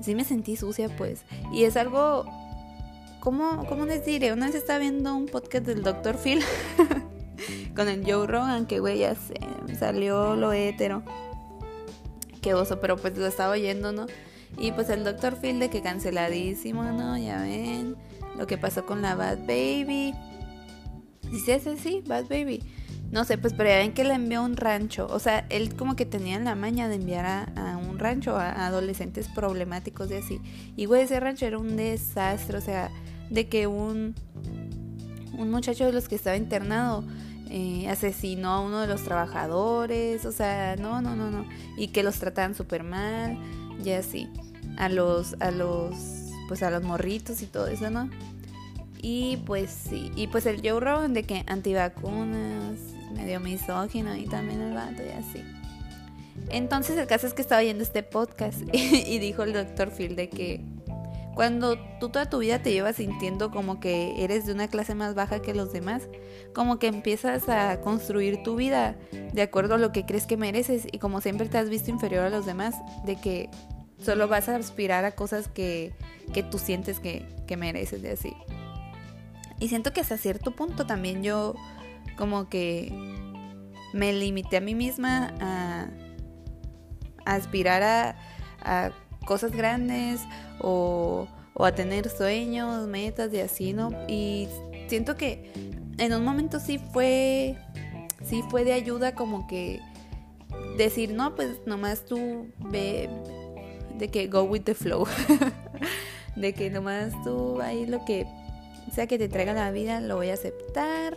sí 0.01 0.15
me 0.15 0.25
sentí 0.25 0.57
sucia, 0.57 0.89
pues. 0.97 1.25
Y 1.53 1.65
es 1.65 1.77
algo 1.77 2.25
¿Cómo, 3.21 3.67
¿Cómo 3.67 3.85
les 3.85 4.07
diré? 4.07 4.33
Una 4.33 4.47
vez 4.47 4.55
estaba 4.55 4.79
viendo 4.79 5.15
un 5.15 5.27
podcast 5.27 5.67
del 5.67 5.83
Dr. 5.83 6.17
Phil 6.17 6.43
con 7.77 7.87
el 7.89 8.11
Joe 8.11 8.27
Rogan, 8.27 8.65
que 8.67 8.79
güey 8.79 9.01
ya 9.01 9.15
se 9.15 9.35
salió 9.79 10.37
lo 10.37 10.55
hétero 10.55 11.03
qué 12.41 12.55
oso, 12.55 12.81
pero 12.81 12.97
pues 12.97 13.17
lo 13.17 13.27
estaba 13.27 13.53
oyendo, 13.53 13.93
¿no? 13.93 14.07
Y 14.59 14.73
pues 14.73 14.89
el 14.91 15.05
Dr. 15.05 15.37
Phil 15.37 15.59
de 15.61 15.71
que 15.71 15.83
canceladísimo, 15.83 16.83
¿no? 16.85 17.17
Ya 17.17 17.43
ven 17.43 17.97
lo 18.37 18.47
que 18.47 18.59
pasó 18.59 18.85
con 18.85 19.03
la 19.03 19.15
Bad 19.15 19.39
Baby. 19.47 20.15
Dice 21.31 21.61
sí, 21.61 21.77
sí, 21.77 22.03
Bad 22.07 22.25
Baby. 22.29 22.63
No 23.11 23.25
sé, 23.25 23.39
pues 23.39 23.55
pero 23.55 23.69
ya 23.69 23.79
ven 23.79 23.93
que 23.93 24.05
le 24.05 24.15
envió 24.15 24.43
un 24.43 24.57
rancho. 24.57 25.09
O 25.11 25.19
sea, 25.19 25.47
él 25.49 25.75
como 25.75 25.97
que 25.97 26.07
tenía 26.07 26.39
la 26.39 26.55
maña 26.55 26.89
de 26.89 26.95
enviar 26.95 27.27
a, 27.57 27.77
un 27.77 27.99
rancho 27.99 28.37
a, 28.37 28.67
adolescentes 28.67 29.29
problemáticos 29.29 30.09
de 30.09 30.19
así. 30.19 30.41
Y 30.77 30.87
güey, 30.87 31.03
ese 31.03 31.19
rancho 31.19 31.47
era 31.47 31.59
un 31.59 31.77
desastre. 31.77 32.57
O 32.57 32.61
sea, 32.61 32.91
de 33.31 33.49
que 33.49 33.67
un, 33.67 34.15
un 35.37 35.51
muchacho 35.51 35.87
de 35.87 35.93
los 35.93 36.09
que 36.09 36.15
estaba 36.15 36.37
internado 36.37 37.05
eh, 37.53 37.89
asesinó 37.89 38.51
a 38.51 38.61
uno 38.61 38.81
de 38.81 38.87
los 38.87 39.03
trabajadores, 39.03 40.25
o 40.25 40.31
sea, 40.31 40.77
no, 40.77 41.03
no, 41.03 41.17
no, 41.17 41.33
no, 41.33 41.45
y 41.77 41.89
que 41.89 42.05
los 42.05 42.21
trataban 42.21 42.55
súper 42.55 42.85
mal, 42.85 43.39
y 43.85 43.91
así, 43.91 44.29
a 44.77 44.89
los, 44.89 45.35
a 45.41 45.51
los, 45.51 45.95
pues 46.47 46.63
a 46.63 46.71
los 46.71 46.85
morritos 46.85 47.43
y 47.43 47.47
todo 47.47 47.67
eso, 47.67 47.91
¿no? 47.91 48.09
Y 49.03 49.39
pues 49.47 49.71
sí, 49.71 50.13
y 50.15 50.29
pues 50.29 50.47
el 50.47 50.61
Joe 50.61 50.79
Rogan 50.79 51.13
de 51.13 51.25
que 51.25 51.43
antivacunas, 51.49 52.79
medio 53.11 53.41
misógino 53.41 54.17
y 54.17 54.27
también 54.27 54.61
el 54.61 54.75
vato 54.75 55.03
y 55.05 55.11
así. 55.11 55.45
Entonces 56.49 56.97
el 56.97 57.07
caso 57.07 57.27
es 57.27 57.35
que 57.35 57.43
estaba 57.43 57.61
oyendo 57.61 57.83
este 57.83 58.03
podcast 58.03 58.61
y 58.73 59.19
dijo 59.19 59.43
el 59.43 59.53
doctor 59.53 59.91
Phil 59.91 60.17
de 60.17 60.29
que 60.29 60.65
cuando 61.35 61.79
tú 62.01 62.09
toda 62.09 62.29
tu 62.29 62.39
vida 62.39 62.61
te 62.61 62.73
llevas 62.73 62.97
sintiendo 62.97 63.51
como 63.51 63.81
que 63.81 64.23
eres 64.23 64.47
de 64.47 64.53
una 64.53 64.69
clase 64.69 64.95
más 64.95 65.15
baja 65.15 65.41
que 65.41 65.55
los 65.55 65.73
demás, 65.73 66.09
como 66.55 66.79
que 66.79 66.89
empiezas 66.89 67.49
a 67.49 67.81
construir 67.81 68.43
tu 68.43 68.57
vida 68.57 68.97
de 69.33 69.43
acuerdo 69.43 69.77
a 69.77 69.79
lo 69.79 69.93
que 69.93 70.05
crees 70.05 70.27
que 70.27 70.37
mereces 70.37 70.87
y 70.91 70.99
como 70.99 71.21
siempre 71.21 71.49
te 71.49 71.59
has 71.59 71.71
visto 71.71 71.91
inferior 71.91 72.25
a 72.25 72.31
los 72.31 72.47
demás, 72.47 72.75
de 73.05 73.17
que 73.17 73.49
solo 73.99 74.29
vas 74.29 74.49
a 74.49 74.57
aspirar 74.57 75.05
a 75.05 75.13
cosas 75.13 75.49
que, 75.49 75.95
que 76.35 76.43
tú 76.43 76.59
sientes 76.59 77.01
que, 77.01 77.27
que 77.47 77.57
mereces 77.57 78.03
de 78.03 78.11
así. 78.13 78.35
Y 79.61 79.69
siento 79.69 79.93
que 79.93 80.01
hasta 80.01 80.17
cierto 80.17 80.51
punto 80.51 80.85
también 80.87 81.23
yo 81.23 81.55
como 82.17 82.49
que 82.49 82.93
me 83.93 84.13
limité 84.13 84.59
a 84.59 84.61
mí 84.61 84.75
misma 84.75 85.35
a, 85.41 85.89
aspirar 87.25 87.83
a, 87.83 88.17
a 88.63 88.93
cosas 89.27 89.53
grandes 89.53 90.21
o, 90.61 91.29
a 91.55 91.73
tener 91.73 92.09
sueños, 92.09 92.87
metas 92.89 93.33
y 93.35 93.41
así, 93.41 93.73
¿no? 93.73 93.91
Y 94.09 94.49
siento 94.89 95.17
que 95.17 95.53
en 95.99 96.15
un 96.15 96.25
momento 96.25 96.59
sí 96.59 96.79
fue, 96.79 97.57
sí 98.25 98.43
fue 98.49 98.65
de 98.65 98.73
ayuda 98.73 99.15
como 99.15 99.47
que 99.47 99.81
decir, 100.79 101.13
no, 101.13 101.35
pues 101.35 101.59
nomás 101.67 102.07
tú 102.07 102.49
ve, 102.71 103.11
de 103.99 104.09
que 104.09 104.27
go 104.27 104.45
with 104.45 104.63
the 104.63 104.75
flow, 104.75 105.07
de 106.37 106.55
que 106.55 106.71
nomás 106.71 107.13
tú 107.23 107.61
ahí 107.61 107.87
lo 107.87 108.05
que 108.07 108.27
sea 108.91 109.07
que 109.07 109.19
te 109.19 109.29
traiga 109.29 109.53
la 109.53 109.71
vida 109.71 110.01
lo 110.01 110.17
voy 110.17 110.31
a 110.31 110.35
aceptar 110.35 111.17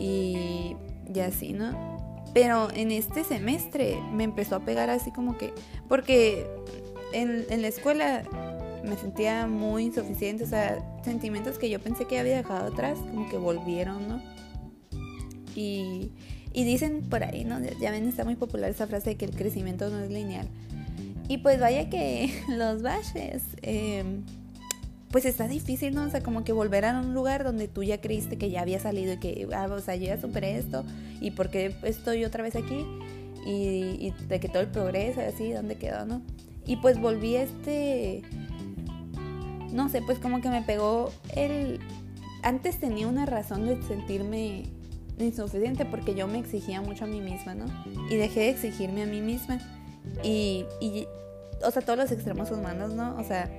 y, 0.00 0.76
y 1.14 1.20
así, 1.20 1.52
¿no? 1.52 2.00
Pero 2.32 2.68
en 2.72 2.90
este 2.90 3.24
semestre 3.24 3.98
me 4.12 4.24
empezó 4.24 4.56
a 4.56 4.60
pegar 4.60 4.88
así 4.88 5.10
como 5.10 5.36
que, 5.36 5.52
porque 5.88 6.46
en, 7.12 7.44
la 7.60 7.68
escuela 7.68 8.22
me 8.84 8.96
sentía 8.96 9.46
muy 9.46 9.84
insuficiente, 9.84 10.44
o 10.44 10.46
sea, 10.46 10.78
sentimientos 11.04 11.58
que 11.58 11.68
yo 11.68 11.80
pensé 11.80 12.06
que 12.06 12.18
había 12.18 12.36
dejado 12.36 12.72
atrás, 12.72 12.98
como 12.98 13.28
que 13.28 13.36
volvieron, 13.36 14.08
¿no? 14.08 14.22
Y, 15.54 16.12
y 16.52 16.64
dicen 16.64 17.02
por 17.10 17.24
ahí, 17.24 17.44
¿no? 17.44 17.58
Ya 17.80 17.90
ven, 17.90 18.08
está 18.08 18.24
muy 18.24 18.36
popular 18.36 18.70
esa 18.70 18.86
frase 18.86 19.10
de 19.10 19.16
que 19.16 19.24
el 19.24 19.34
crecimiento 19.34 19.90
no 19.90 19.98
es 19.98 20.10
lineal. 20.10 20.48
Y 21.28 21.38
pues 21.38 21.60
vaya 21.60 21.90
que 21.90 22.32
los 22.48 22.82
em, 23.62 24.24
pues 25.10 25.24
está 25.24 25.48
difícil, 25.48 25.94
¿no? 25.94 26.04
O 26.04 26.10
sea, 26.10 26.22
como 26.22 26.44
que 26.44 26.52
volver 26.52 26.84
a 26.84 27.00
un 27.00 27.14
lugar 27.14 27.42
donde 27.44 27.68
tú 27.68 27.82
ya 27.82 28.00
creíste 28.00 28.38
que 28.38 28.50
ya 28.50 28.62
había 28.62 28.78
salido 28.78 29.14
y 29.14 29.18
que, 29.18 29.48
ah, 29.52 29.68
o 29.70 29.80
sea, 29.80 29.96
yo 29.96 30.06
ya 30.06 30.20
superé 30.20 30.56
esto 30.56 30.84
y 31.20 31.32
por 31.32 31.50
qué 31.50 31.74
estoy 31.82 32.24
otra 32.24 32.42
vez 32.42 32.54
aquí 32.54 32.86
y, 33.44 34.12
de 34.28 34.38
que 34.38 34.48
todo 34.48 34.62
el 34.62 34.68
progreso 34.68 35.20
y 35.20 35.24
así, 35.24 35.50
¿dónde 35.50 35.76
quedó, 35.76 36.04
no? 36.06 36.22
Y 36.64 36.76
pues 36.76 37.00
volví 37.00 37.36
a 37.36 37.42
este 37.42 38.22
no 39.72 39.88
sé, 39.88 40.02
pues 40.02 40.18
como 40.18 40.40
que 40.40 40.48
me 40.48 40.62
pegó 40.62 41.12
el... 41.34 41.80
Antes 42.42 42.78
tenía 42.78 43.06
una 43.06 43.26
razón 43.26 43.66
de 43.66 43.80
sentirme 43.82 44.64
insuficiente 45.18 45.84
porque 45.84 46.14
yo 46.14 46.26
me 46.26 46.38
exigía 46.38 46.80
mucho 46.80 47.04
a 47.04 47.06
mí 47.06 47.20
misma, 47.20 47.54
¿no? 47.54 47.66
Y 48.10 48.16
dejé 48.16 48.40
de 48.40 48.48
exigirme 48.50 49.02
a 49.02 49.06
mí 49.06 49.20
misma. 49.20 49.58
Y, 50.24 50.64
y 50.80 51.06
o 51.62 51.70
sea, 51.70 51.82
todos 51.82 51.98
los 51.98 52.10
extremos 52.10 52.50
humanos, 52.50 52.94
¿no? 52.94 53.16
O 53.16 53.24
sea, 53.24 53.50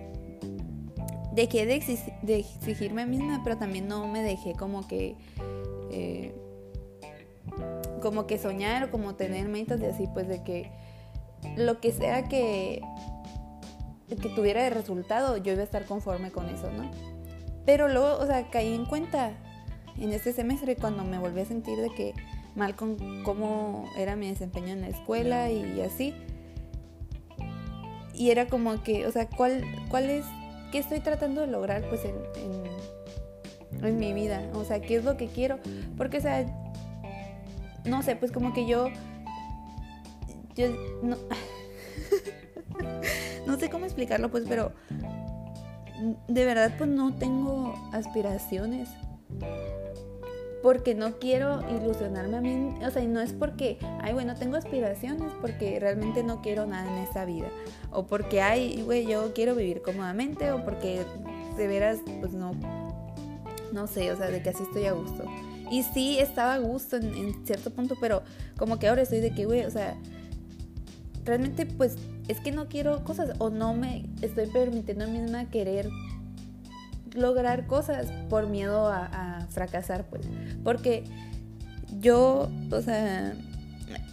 dejé 1.33 1.65
de, 1.65 1.81
de 2.21 2.39
exigirme 2.39 3.05
misma, 3.05 3.41
pero 3.43 3.57
también 3.57 3.87
no 3.87 4.07
me 4.07 4.21
dejé 4.21 4.53
como 4.53 4.87
que... 4.87 5.15
Eh, 5.91 6.35
como 8.01 8.25
que 8.25 8.37
soñar 8.37 8.83
o 8.83 8.91
como 8.91 9.15
tener 9.15 9.47
metas 9.47 9.79
de 9.79 9.87
así, 9.87 10.07
pues 10.13 10.27
de 10.27 10.43
que 10.43 10.71
lo 11.55 11.79
que 11.79 11.91
sea 11.91 12.23
que 12.27 12.81
que 14.09 14.29
tuviera 14.29 14.63
de 14.63 14.69
resultado, 14.69 15.37
yo 15.37 15.53
iba 15.53 15.61
a 15.61 15.63
estar 15.63 15.85
conforme 15.85 16.31
con 16.31 16.49
eso, 16.49 16.69
¿no? 16.71 16.91
Pero 17.65 17.87
luego, 17.87 18.17
o 18.19 18.25
sea, 18.25 18.49
caí 18.49 18.73
en 18.73 18.85
cuenta 18.85 19.31
en 19.97 20.11
este 20.11 20.33
semestre 20.33 20.75
cuando 20.75 21.03
me 21.03 21.17
volví 21.17 21.41
a 21.41 21.45
sentir 21.45 21.77
de 21.79 21.89
que 21.89 22.13
mal 22.55 22.75
con 22.75 23.23
cómo 23.23 23.89
era 23.95 24.15
mi 24.15 24.27
desempeño 24.27 24.69
en 24.69 24.81
la 24.81 24.89
escuela 24.89 25.49
y 25.49 25.79
así. 25.81 26.13
Y 28.13 28.31
era 28.31 28.47
como 28.47 28.83
que, 28.83 29.07
o 29.07 29.11
sea, 29.11 29.29
¿cuál, 29.29 29.63
cuál 29.89 30.09
es, 30.09 30.25
qué 30.71 30.79
estoy 30.79 30.99
tratando 30.99 31.41
de 31.41 31.47
lograr 31.47 31.87
pues 31.89 32.01
en, 32.05 32.15
en, 33.83 33.99
mi 33.99 34.13
vida? 34.13 34.49
O 34.53 34.63
sea, 34.63 34.81
¿qué 34.81 34.95
es 34.95 35.03
lo 35.03 35.17
que 35.17 35.27
quiero? 35.27 35.59
Porque, 35.97 36.21
sea, 36.21 36.45
no 37.85 38.01
sé, 38.03 38.15
pues 38.15 38.31
como 38.31 38.53
que 38.53 38.65
yo, 38.67 38.87
yo, 40.55 40.67
no, 41.03 41.17
no 43.45 43.57
sé 43.57 43.69
cómo 43.69 43.85
explicarlo, 43.85 44.29
pues, 44.31 44.45
pero 44.47 44.71
de 46.27 46.45
verdad, 46.45 46.73
pues 46.77 46.89
no 46.89 47.13
tengo 47.13 47.73
aspiraciones. 47.91 48.89
Porque 50.61 50.93
no 50.93 51.17
quiero 51.19 51.59
ilusionarme 51.69 52.37
a 52.37 52.41
mí. 52.41 52.73
O 52.85 52.91
sea, 52.91 53.01
y 53.01 53.07
no 53.07 53.19
es 53.19 53.33
porque, 53.33 53.77
ay, 54.01 54.13
bueno, 54.13 54.35
tengo 54.35 54.57
aspiraciones, 54.57 55.31
porque 55.41 55.79
realmente 55.79 56.23
no 56.23 56.41
quiero 56.41 56.65
nada 56.65 56.91
en 56.91 57.03
esta 57.03 57.25
vida. 57.25 57.47
O 57.91 58.05
porque, 58.05 58.41
ay, 58.41 58.81
güey, 58.83 59.07
yo 59.07 59.33
quiero 59.33 59.55
vivir 59.55 59.81
cómodamente, 59.81 60.51
o 60.51 60.63
porque 60.63 61.03
de 61.57 61.67
veras, 61.67 61.99
pues 62.19 62.33
no, 62.33 62.51
no 63.71 63.87
sé, 63.87 64.11
o 64.11 64.17
sea, 64.17 64.27
de 64.27 64.41
que 64.43 64.49
así 64.49 64.63
estoy 64.63 64.85
a 64.85 64.93
gusto. 64.93 65.23
Y 65.71 65.83
sí, 65.83 66.19
estaba 66.19 66.53
a 66.53 66.59
gusto 66.59 66.97
en, 66.97 67.13
en 67.15 67.45
cierto 67.45 67.71
punto, 67.71 67.95
pero 67.99 68.21
como 68.57 68.77
que 68.77 68.87
ahora 68.87 69.01
estoy 69.01 69.21
de 69.21 69.31
que, 69.33 69.45
güey, 69.45 69.63
o 69.65 69.71
sea, 69.71 69.97
realmente 71.25 71.65
pues 71.65 71.95
es 72.27 72.39
que 72.39 72.51
no 72.51 72.67
quiero 72.67 73.03
cosas 73.03 73.31
o 73.39 73.49
no 73.49 73.73
me 73.73 74.05
estoy 74.21 74.47
permitiendo 74.47 75.05
a 75.05 75.07
mí 75.07 75.19
misma 75.19 75.49
querer 75.49 75.89
lograr 77.13 77.67
cosas 77.67 78.11
por 78.29 78.47
miedo 78.47 78.87
a, 78.87 79.47
fracasar, 79.49 80.05
pues. 80.05 80.27
Porque 80.63 81.03
yo, 81.99 82.49
o 82.71 82.81
sea, 82.81 83.33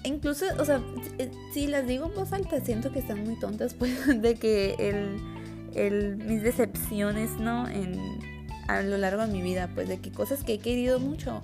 incluso, 0.05 0.47
o 0.59 0.65
sea, 0.65 0.81
si 1.53 1.69
las 1.69 1.87
digo 1.87 2.07
en 2.07 2.15
voz 2.15 2.33
alta, 2.33 2.61
siento 2.61 2.91
que 2.93 2.99
están 2.99 3.25
muy 3.25 3.39
tontas, 3.39 3.75
pues, 3.79 4.21
de 4.21 4.35
que 4.35 4.75
el, 4.79 5.21
el, 5.75 6.17
mis 6.17 6.43
decepciones, 6.43 7.39
¿no? 7.39 7.69
En, 7.69 7.99
a 8.67 8.83
lo 8.83 8.99
largo 8.99 9.27
de 9.27 9.33
mi 9.33 9.43
vida, 9.43 9.71
pues, 9.75 9.89
de 9.89 9.99
que 9.99 10.11
cosas 10.11 10.43
que 10.45 10.55
he 10.55 10.59
querido 10.59 10.99
mucho, 10.99 11.43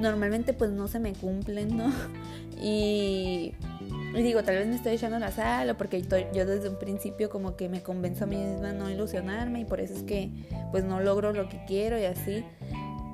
normalmente, 0.00 0.54
pues, 0.54 0.70
no 0.70 0.88
se 0.88 0.98
me 0.98 1.12
cumplen, 1.12 1.76
¿no? 1.76 1.92
Y 2.58 3.52
y 4.16 4.22
digo, 4.22 4.42
tal 4.42 4.56
vez 4.56 4.66
me 4.66 4.76
estoy 4.76 4.94
echando 4.94 5.18
la 5.18 5.30
sal 5.30 5.68
o 5.68 5.76
porque 5.76 6.00
yo 6.00 6.46
desde 6.46 6.68
un 6.70 6.78
principio 6.78 7.28
como 7.28 7.54
que 7.54 7.68
me 7.68 7.82
convenzo 7.82 8.24
a 8.24 8.26
mí 8.26 8.36
misma 8.36 8.72
no 8.72 8.88
ilusionarme 8.90 9.60
y 9.60 9.64
por 9.66 9.78
eso 9.78 9.94
es 9.94 10.02
que 10.04 10.30
pues 10.70 10.84
no 10.84 11.00
logro 11.00 11.34
lo 11.34 11.48
que 11.48 11.62
quiero 11.66 11.98
y 11.98 12.04
así. 12.04 12.42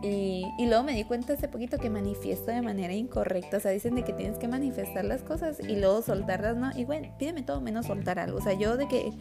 Y, 0.05 0.45
y, 0.59 0.67
luego 0.67 0.83
me 0.83 0.95
di 0.95 1.05
cuenta 1.05 1.35
hace 1.35 1.47
poquito 1.47 1.79
que 1.79 1.89
manifiesto 1.89 2.51
de 2.51 2.61
manera 2.61 2.93
incorrecta. 2.93 3.59
O 3.59 3.61
sea, 3.61 3.71
dicen 3.71 3.95
de 3.95 4.03
que 4.03 4.13
tienes 4.13 4.37
que 4.37 4.49
manifestar 4.49 5.05
las 5.05 5.23
cosas 5.23 5.61
y 5.61 5.77
luego 5.77 6.03
soltarlas, 6.03 6.57
¿no? 6.57 6.71
Y 6.77 6.85
bueno, 6.85 7.15
pídeme 7.19 7.43
todo 7.43 7.61
menos 7.61 7.87
soltar 7.87 8.19
algo. 8.19 8.39
O 8.39 8.41
sea, 8.41 8.53
yo 8.53 8.77
de 8.77 8.89
que 8.89 9.13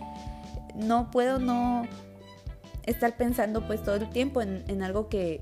no 0.75 1.11
puedo 1.11 1.37
no 1.37 1.87
estar 2.85 3.15
pensando 3.15 3.67
pues 3.67 3.83
todo 3.83 3.95
el 3.95 4.09
tiempo 4.09 4.41
en, 4.41 4.63
en 4.67 4.81
algo 4.81 5.07
que, 5.07 5.41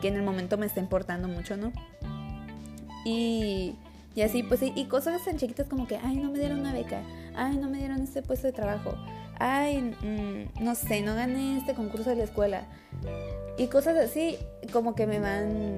que 0.00 0.08
en 0.08 0.14
el 0.14 0.22
momento 0.22 0.56
me 0.56 0.66
está 0.66 0.78
importando 0.78 1.26
mucho, 1.26 1.56
¿no? 1.56 1.72
Y 3.04 3.76
y 4.16 4.22
así, 4.22 4.42
pues, 4.42 4.62
y 4.62 4.84
cosas 4.86 5.22
tan 5.26 5.36
chiquitas 5.36 5.68
como 5.68 5.86
que, 5.86 5.98
ay, 5.98 6.16
no 6.16 6.30
me 6.30 6.38
dieron 6.38 6.60
una 6.60 6.72
beca, 6.72 7.02
ay, 7.34 7.58
no 7.58 7.68
me 7.68 7.76
dieron 7.76 8.00
este 8.00 8.22
puesto 8.22 8.46
de 8.46 8.54
trabajo, 8.54 8.94
ay, 9.38 9.94
mm, 10.00 10.64
no 10.64 10.74
sé, 10.74 11.02
no 11.02 11.14
gané 11.14 11.58
este 11.58 11.74
concurso 11.74 12.08
de 12.08 12.16
la 12.16 12.24
escuela. 12.24 12.64
Y 13.58 13.66
cosas 13.66 13.94
así 13.98 14.38
como 14.72 14.94
que 14.94 15.06
me 15.06 15.20
van, 15.20 15.76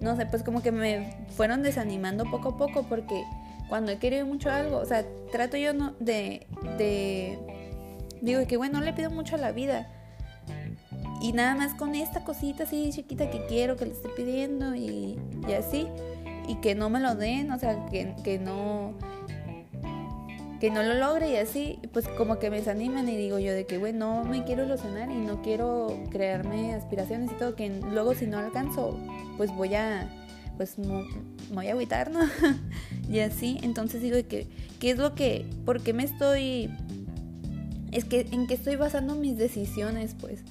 no 0.00 0.16
sé, 0.16 0.26
pues 0.26 0.42
como 0.42 0.62
que 0.62 0.72
me 0.72 1.16
fueron 1.36 1.62
desanimando 1.62 2.24
poco 2.24 2.48
a 2.48 2.56
poco 2.56 2.82
porque 2.88 3.22
cuando 3.68 3.92
he 3.92 3.98
querido 3.98 4.26
mucho 4.26 4.50
algo, 4.50 4.78
o 4.78 4.84
sea, 4.84 5.06
trato 5.30 5.56
yo 5.56 5.74
no, 5.74 5.94
de, 6.00 6.48
de, 6.76 7.38
digo 8.20 8.44
que 8.48 8.56
bueno, 8.56 8.80
no 8.80 8.84
le 8.84 8.92
pido 8.94 9.10
mucho 9.10 9.36
a 9.36 9.38
la 9.38 9.52
vida. 9.52 9.92
Y 11.22 11.32
nada 11.32 11.54
más 11.54 11.74
con 11.74 11.94
esta 11.94 12.24
cosita 12.24 12.64
así 12.64 12.90
chiquita 12.92 13.30
que 13.30 13.46
quiero, 13.46 13.76
que 13.76 13.86
le 13.86 13.92
estoy 13.92 14.10
pidiendo 14.16 14.74
y, 14.74 15.20
y 15.48 15.52
así 15.52 15.86
y 16.48 16.56
que 16.56 16.74
no 16.74 16.90
me 16.90 17.00
lo 17.00 17.14
den, 17.14 17.50
o 17.50 17.58
sea, 17.58 17.86
que, 17.86 18.14
que 18.22 18.38
no 18.38 18.94
que 20.64 20.70
no 20.70 20.82
lo 20.82 20.94
logre 20.94 21.30
y 21.30 21.36
así, 21.36 21.78
pues 21.92 22.08
como 22.08 22.38
que 22.38 22.48
me 22.48 22.56
desaniman 22.56 23.06
y 23.06 23.16
digo 23.18 23.38
yo 23.38 23.52
de 23.52 23.66
que, 23.66 23.76
bueno, 23.76 24.24
no 24.24 24.30
me 24.30 24.44
quiero 24.44 24.64
ilusionar 24.64 25.10
y 25.10 25.16
no 25.16 25.42
quiero 25.42 25.94
crearme 26.10 26.74
aspiraciones 26.74 27.30
y 27.32 27.34
todo, 27.34 27.54
que 27.54 27.68
luego 27.68 28.14
si 28.14 28.26
no 28.26 28.38
alcanzo, 28.38 28.98
pues 29.36 29.54
voy 29.54 29.74
a, 29.74 30.08
pues 30.56 30.78
me 30.78 31.04
voy 31.52 31.68
a 31.68 31.72
agüitar, 31.72 32.10
¿no? 32.10 32.20
y 33.10 33.18
así, 33.18 33.58
entonces 33.62 34.00
digo 34.00 34.16
que, 34.26 34.46
¿qué 34.80 34.92
es 34.92 34.96
lo 34.96 35.14
que, 35.14 35.44
por 35.66 35.82
qué 35.82 35.92
me 35.92 36.04
estoy, 36.04 36.70
es 37.92 38.06
que, 38.06 38.26
en 38.32 38.46
qué 38.46 38.54
estoy 38.54 38.76
basando 38.76 39.16
mis 39.16 39.36
decisiones, 39.36 40.16
pues? 40.18 40.44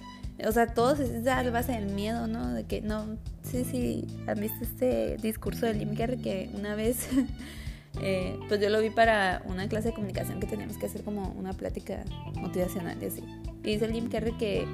O 0.47 0.51
sea, 0.51 0.67
todo 0.67 0.93
es 0.93 1.27
a 1.27 1.49
base 1.49 1.73
del 1.73 1.93
miedo, 1.93 2.27
¿no? 2.27 2.53
De 2.53 2.63
que 2.63 2.81
no 2.81 3.17
sé 3.43 3.65
si 3.65 4.07
han 4.27 4.39
visto 4.39 4.57
este 4.61 5.17
discurso 5.17 5.65
de 5.65 5.95
Carrey 5.95 6.17
que 6.17 6.49
una 6.53 6.75
vez, 6.75 7.07
eh, 8.01 8.37
pues 8.47 8.59
yo 8.59 8.69
lo 8.69 8.81
vi 8.81 8.89
para 8.89 9.41
una 9.45 9.67
clase 9.67 9.89
de 9.89 9.93
comunicación 9.93 10.39
que 10.39 10.47
teníamos 10.47 10.77
que 10.77 10.85
hacer 10.85 11.03
como 11.03 11.29
una 11.37 11.53
plática 11.53 12.03
motivacional 12.35 13.01
y 13.01 13.05
así. 13.05 13.23
Y 13.63 13.73
dice 13.73 13.91
Jim 13.91 14.09
Carrey 14.09 14.33
que, 14.37 14.65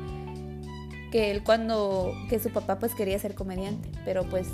que 1.12 1.32
él 1.32 1.44
cuando, 1.44 2.14
que 2.30 2.40
su 2.40 2.50
papá 2.50 2.80
pues 2.80 2.96
quería 2.96 3.20
ser 3.20 3.36
comediante, 3.36 3.90
pero 4.06 4.28
pues 4.28 4.48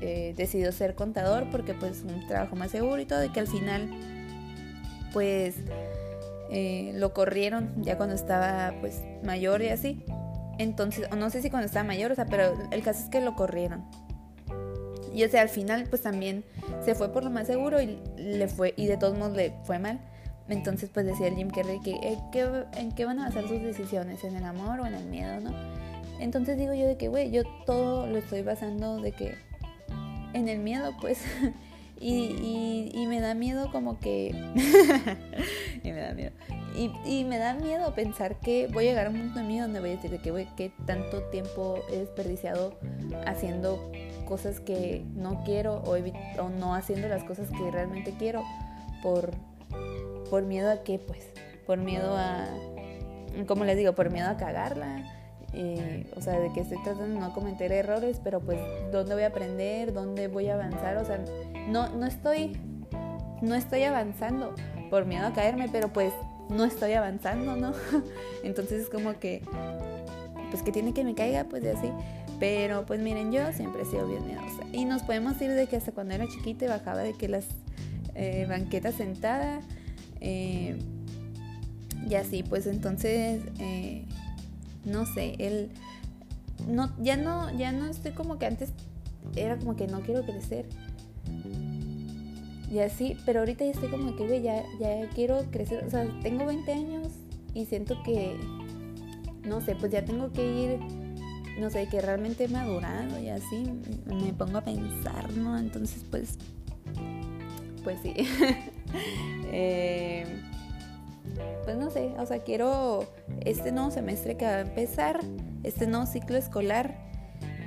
eh, 0.00 0.34
decidió 0.36 0.70
ser 0.72 0.94
contador 0.94 1.48
porque 1.50 1.74
pues 1.74 2.02
un 2.02 2.26
trabajo 2.26 2.56
más 2.56 2.70
seguro 2.70 3.00
y 3.00 3.06
todo, 3.06 3.24
y 3.24 3.30
que 3.30 3.40
al 3.40 3.48
final 3.48 3.88
pues 5.12 5.56
eh, 6.50 6.92
lo 6.96 7.14
corrieron 7.14 7.70
ya 7.82 7.96
cuando 7.96 8.14
estaba 8.14 8.74
pues 8.80 9.00
mayor 9.22 9.62
y 9.62 9.68
así. 9.68 10.04
Entonces, 10.58 11.08
no 11.16 11.30
sé 11.30 11.42
si 11.42 11.50
cuando 11.50 11.66
estaba 11.66 11.84
mayor, 11.84 12.12
o 12.12 12.14
sea, 12.14 12.26
pero 12.26 12.54
el 12.70 12.82
caso 12.82 13.04
es 13.04 13.10
que 13.10 13.20
lo 13.20 13.34
corrieron. 13.34 13.84
Y 15.12 15.22
o 15.22 15.28
sea, 15.28 15.42
al 15.42 15.48
final 15.48 15.86
pues 15.88 16.02
también 16.02 16.44
se 16.84 16.94
fue 16.96 17.12
por 17.12 17.22
lo 17.22 17.30
más 17.30 17.46
seguro 17.46 17.80
y 17.80 18.00
le 18.16 18.48
fue 18.48 18.74
y 18.76 18.86
de 18.86 18.96
todos 18.96 19.16
modos 19.16 19.36
le 19.36 19.52
fue 19.62 19.78
mal, 19.78 20.00
entonces 20.48 20.90
pues 20.92 21.06
decía 21.06 21.28
el 21.28 21.36
Jim 21.36 21.50
Carrey 21.50 21.78
que 21.80 21.92
¿en, 21.92 22.30
qué, 22.32 22.64
en 22.76 22.90
qué 22.90 23.04
van 23.04 23.20
a 23.20 23.26
basar 23.26 23.46
sus 23.46 23.62
decisiones, 23.62 24.24
en 24.24 24.34
el 24.34 24.44
amor 24.44 24.80
o 24.80 24.86
en 24.86 24.94
el 24.94 25.04
miedo, 25.04 25.38
¿no? 25.40 25.52
Entonces 26.18 26.58
digo 26.58 26.74
yo 26.74 26.86
de 26.86 26.96
que, 26.96 27.08
güey, 27.08 27.30
yo 27.30 27.42
todo 27.64 28.06
lo 28.06 28.18
estoy 28.18 28.42
basando 28.42 29.00
de 29.00 29.12
que 29.12 29.36
en 30.32 30.48
el 30.48 30.58
miedo, 30.58 30.92
pues. 31.00 31.22
y, 32.00 32.90
y, 32.92 33.06
me 33.06 33.20
da 33.20 33.34
miedo 33.34 33.70
como 33.70 33.98
que... 33.98 34.28
y 35.82 35.92
me 35.92 36.00
da 36.00 36.12
miedo. 36.12 36.32
Y, 36.76 36.90
y, 37.04 37.24
me 37.24 37.38
da 37.38 37.54
miedo 37.54 37.94
pensar 37.94 38.40
que 38.40 38.68
voy 38.72 38.86
a 38.86 38.90
llegar 38.90 39.06
a 39.06 39.10
un 39.10 39.18
punto 39.18 39.38
de 39.38 39.44
mí 39.44 39.58
donde 39.58 39.80
voy 39.80 39.90
a 39.90 39.92
decir 39.92 40.10
de 40.10 40.18
que, 40.18 40.30
güey, 40.30 40.46
que 40.56 40.72
tanto 40.86 41.22
tiempo 41.30 41.78
he 41.90 41.98
desperdiciado 41.98 42.78
haciendo 43.26 43.90
cosas 44.26 44.60
que 44.60 45.04
no 45.14 45.44
quiero 45.44 45.82
o, 45.84 45.96
o 46.42 46.48
no 46.48 46.74
haciendo 46.74 47.08
las 47.08 47.22
cosas 47.24 47.48
que 47.50 47.70
realmente 47.70 48.14
quiero 48.18 48.42
por 49.02 49.30
por 50.34 50.42
miedo 50.42 50.70
a 50.70 50.82
qué, 50.82 50.98
pues, 50.98 51.30
por 51.66 51.78
miedo 51.78 52.16
a, 52.16 52.48
como 53.46 53.64
les 53.64 53.76
digo, 53.76 53.94
por 53.94 54.10
miedo 54.10 54.28
a 54.28 54.36
cagarla. 54.36 55.04
Eh, 55.56 56.06
o 56.16 56.20
sea, 56.20 56.38
de 56.40 56.52
que 56.52 56.60
estoy 56.60 56.82
tratando 56.82 57.14
de 57.14 57.20
no 57.20 57.32
cometer 57.32 57.70
errores, 57.72 58.20
pero 58.22 58.40
pues, 58.40 58.58
¿dónde 58.90 59.14
voy 59.14 59.22
a 59.22 59.28
aprender? 59.28 59.92
¿Dónde 59.92 60.28
voy 60.28 60.48
a 60.48 60.54
avanzar? 60.54 60.96
O 60.96 61.04
sea, 61.04 61.24
no, 61.68 61.88
no 61.90 62.06
estoy, 62.06 62.56
no 63.40 63.54
estoy 63.54 63.84
avanzando 63.84 64.54
por 64.90 65.06
miedo 65.06 65.26
a 65.26 65.32
caerme, 65.32 65.68
pero 65.70 65.92
pues 65.92 66.12
no 66.48 66.64
estoy 66.64 66.92
avanzando, 66.92 67.56
¿no? 67.56 67.72
Entonces 68.42 68.82
es 68.82 68.90
como 68.90 69.18
que, 69.18 69.42
pues 70.50 70.62
que 70.62 70.72
tiene 70.72 70.92
que 70.92 71.04
me 71.04 71.14
caiga, 71.14 71.44
pues 71.44 71.62
de 71.62 71.72
así. 71.72 71.90
Pero 72.40 72.84
pues 72.84 73.00
miren, 73.00 73.30
yo 73.30 73.52
siempre 73.52 73.82
he 73.82 73.84
sido 73.84 74.08
bien 74.08 74.26
miedosa. 74.26 74.64
Y 74.72 74.84
nos 74.84 75.02
podemos 75.02 75.40
ir 75.40 75.52
de 75.52 75.66
que 75.66 75.76
hasta 75.76 75.92
cuando 75.92 76.14
era 76.14 76.26
chiquita 76.26 76.66
bajaba 76.66 77.02
de 77.02 77.12
que 77.12 77.28
las 77.28 77.46
eh, 78.16 78.46
banquetas 78.48 78.94
sentadas 78.94 79.64
eh, 80.20 80.78
y 82.08 82.14
así, 82.16 82.42
pues 82.42 82.66
entonces, 82.66 83.42
no 84.84 85.06
sé, 85.06 85.34
él, 85.38 85.70
no, 86.68 86.92
ya 87.02 87.16
no, 87.16 87.56
ya 87.56 87.72
no 87.72 87.86
estoy 87.86 88.12
como 88.12 88.38
que 88.38 88.46
antes 88.46 88.70
era 89.36 89.58
como 89.58 89.76
que 89.76 89.86
no 89.86 90.00
quiero 90.00 90.24
crecer. 90.24 90.66
Y 92.70 92.80
así, 92.80 93.16
pero 93.24 93.40
ahorita 93.40 93.64
ya 93.64 93.70
estoy 93.70 93.88
como 93.88 94.16
que, 94.16 94.42
ya, 94.42 94.64
ya 94.80 95.08
quiero 95.14 95.42
crecer. 95.50 95.84
O 95.84 95.90
sea, 95.90 96.06
tengo 96.22 96.44
20 96.46 96.72
años 96.72 97.08
y 97.54 97.66
siento 97.66 98.02
que, 98.02 98.36
no 99.44 99.60
sé, 99.60 99.76
pues 99.76 99.92
ya 99.92 100.04
tengo 100.04 100.32
que 100.32 100.44
ir, 100.44 100.78
no 101.60 101.70
sé, 101.70 101.88
que 101.88 102.00
realmente 102.00 102.44
he 102.44 102.48
madurado 102.48 103.20
y 103.20 103.28
así 103.28 103.64
me 104.06 104.32
pongo 104.32 104.58
a 104.58 104.64
pensar, 104.64 105.32
¿no? 105.34 105.56
Entonces, 105.56 106.04
pues, 106.10 106.38
pues 107.82 108.00
sí. 108.02 108.14
Eh, 109.56 110.24
pues 111.64 111.76
no 111.76 111.90
sé, 111.90 112.14
o 112.18 112.26
sea, 112.26 112.40
quiero 112.40 113.06
este 113.44 113.72
nuevo 113.72 113.90
semestre 113.90 114.36
que 114.36 114.44
va 114.44 114.56
a 114.56 114.60
empezar, 114.60 115.20
este 115.62 115.86
nuevo 115.86 116.06
ciclo 116.06 116.36
escolar, 116.36 116.96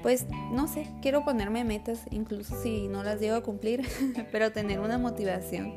pues 0.04 0.26
no 0.52 0.68
sé, 0.68 0.88
quiero 1.02 1.24
ponerme 1.24 1.64
metas, 1.64 2.02
incluso 2.12 2.62
si 2.62 2.88
no 2.88 3.04
las 3.04 3.20
llego 3.20 3.36
a 3.36 3.44
cumplir, 3.44 3.88
pero 4.32 4.52
tener 4.52 4.80
una 4.80 4.98
motivación 4.98 5.74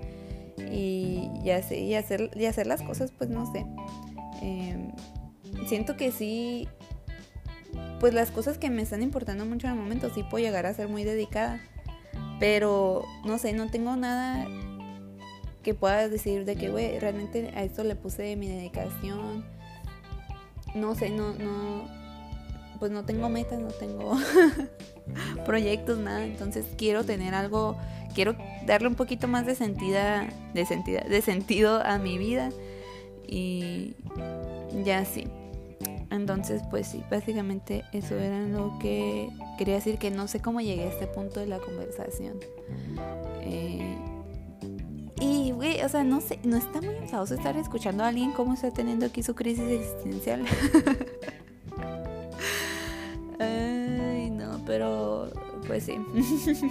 y, 0.71 1.31
y, 1.43 1.51
hacer, 1.51 1.79
y, 1.79 1.95
hacer, 1.95 2.31
y 2.35 2.45
hacer 2.45 2.67
las 2.67 2.83
cosas, 2.83 3.13
pues 3.13 3.31
no 3.31 3.51
sé. 3.53 3.67
Em, 4.43 4.93
siento 5.67 5.97
que 5.97 6.13
sí, 6.13 6.69
pues 7.99 8.15
las 8.15 8.31
cosas 8.31 8.59
que 8.59 8.71
me 8.71 8.83
están 8.83 9.03
importando 9.03 9.45
mucho 9.47 9.67
en 9.67 9.75
el 9.75 9.79
momento, 9.79 10.11
sí 10.11 10.23
puedo 10.23 10.45
llegar 10.45 10.67
a 10.67 10.75
ser 10.75 10.89
muy 10.89 11.05
dedicada, 11.05 11.61
pero 12.39 13.05
no 13.25 13.39
sé, 13.39 13.53
no 13.53 13.71
tengo 13.71 13.97
nada 13.97 14.47
que 15.63 15.75
puedas 15.75 16.11
decir 16.11 16.45
de 16.45 16.57
que, 16.57 16.71
güey, 16.71 16.99
realmente 16.99 17.53
a 17.55 17.63
esto 17.63 17.85
le 17.85 17.95
puse 17.95 18.37
mi 18.37 18.49
dedicación. 18.49 19.45
No 20.75 20.95
sé, 20.95 21.11
no, 21.11 21.35
no, 21.35 21.85
pues 22.79 22.91
no 22.91 23.05
tengo 23.05 23.29
metas, 23.29 23.61
no 23.61 23.69
tengo 23.69 24.17
proyectos, 25.45 25.99
nada. 25.99 26.25
Entonces 26.25 26.67
quiero 26.77 27.05
tener 27.05 27.35
algo, 27.35 27.77
quiero 28.15 28.37
darle 28.67 28.89
un 28.89 28.95
poquito 28.95 29.29
más 29.29 29.47
de 29.47 29.55
sentido, 29.55 30.01
de 30.55 30.67
sentido, 30.67 31.01
de 31.09 31.23
sentido 31.23 31.83
a 31.85 31.99
mi 31.99 32.19
vida. 32.19 32.51
Y 33.27 33.95
ya 34.85 35.05
sí. 35.05 35.29
Entonces, 36.11 36.63
pues 36.71 36.89
sí, 36.89 37.05
básicamente 37.09 37.85
eso 37.93 38.17
era 38.19 38.41
lo 38.41 38.79
que 38.81 39.29
quería 39.59 39.77
decir, 39.77 39.97
que 39.99 40.11
no 40.11 40.27
sé 40.27 40.41
cómo 40.41 40.61
llegué 40.61 40.83
a 40.83 40.89
este 40.89 41.07
punto 41.07 41.39
de 41.39 41.47
la 41.47 41.59
conversación. 41.59 42.39
Eh, 43.43 43.97
y, 45.21 45.53
güey, 45.53 45.83
o 45.83 45.89
sea, 45.89 46.03
no 46.03 46.21
sé, 46.21 46.39
no 46.45 46.57
está 46.57 46.81
muy 46.81 46.97
enfadoso 46.97 47.35
estar 47.35 47.57
escuchando 47.57 48.05
a 48.05 48.09
alguien 48.09 48.33
cómo 48.33 48.55
está 48.55 48.71
teniendo 48.71 49.07
aquí 49.07 49.23
su 49.23 49.35
crisis 49.35 49.69
existencial. 49.69 50.45
Ay, 53.39 54.31
no, 54.31 54.63
pero, 54.67 55.31
pues 55.67 55.85
sí. 55.85 55.99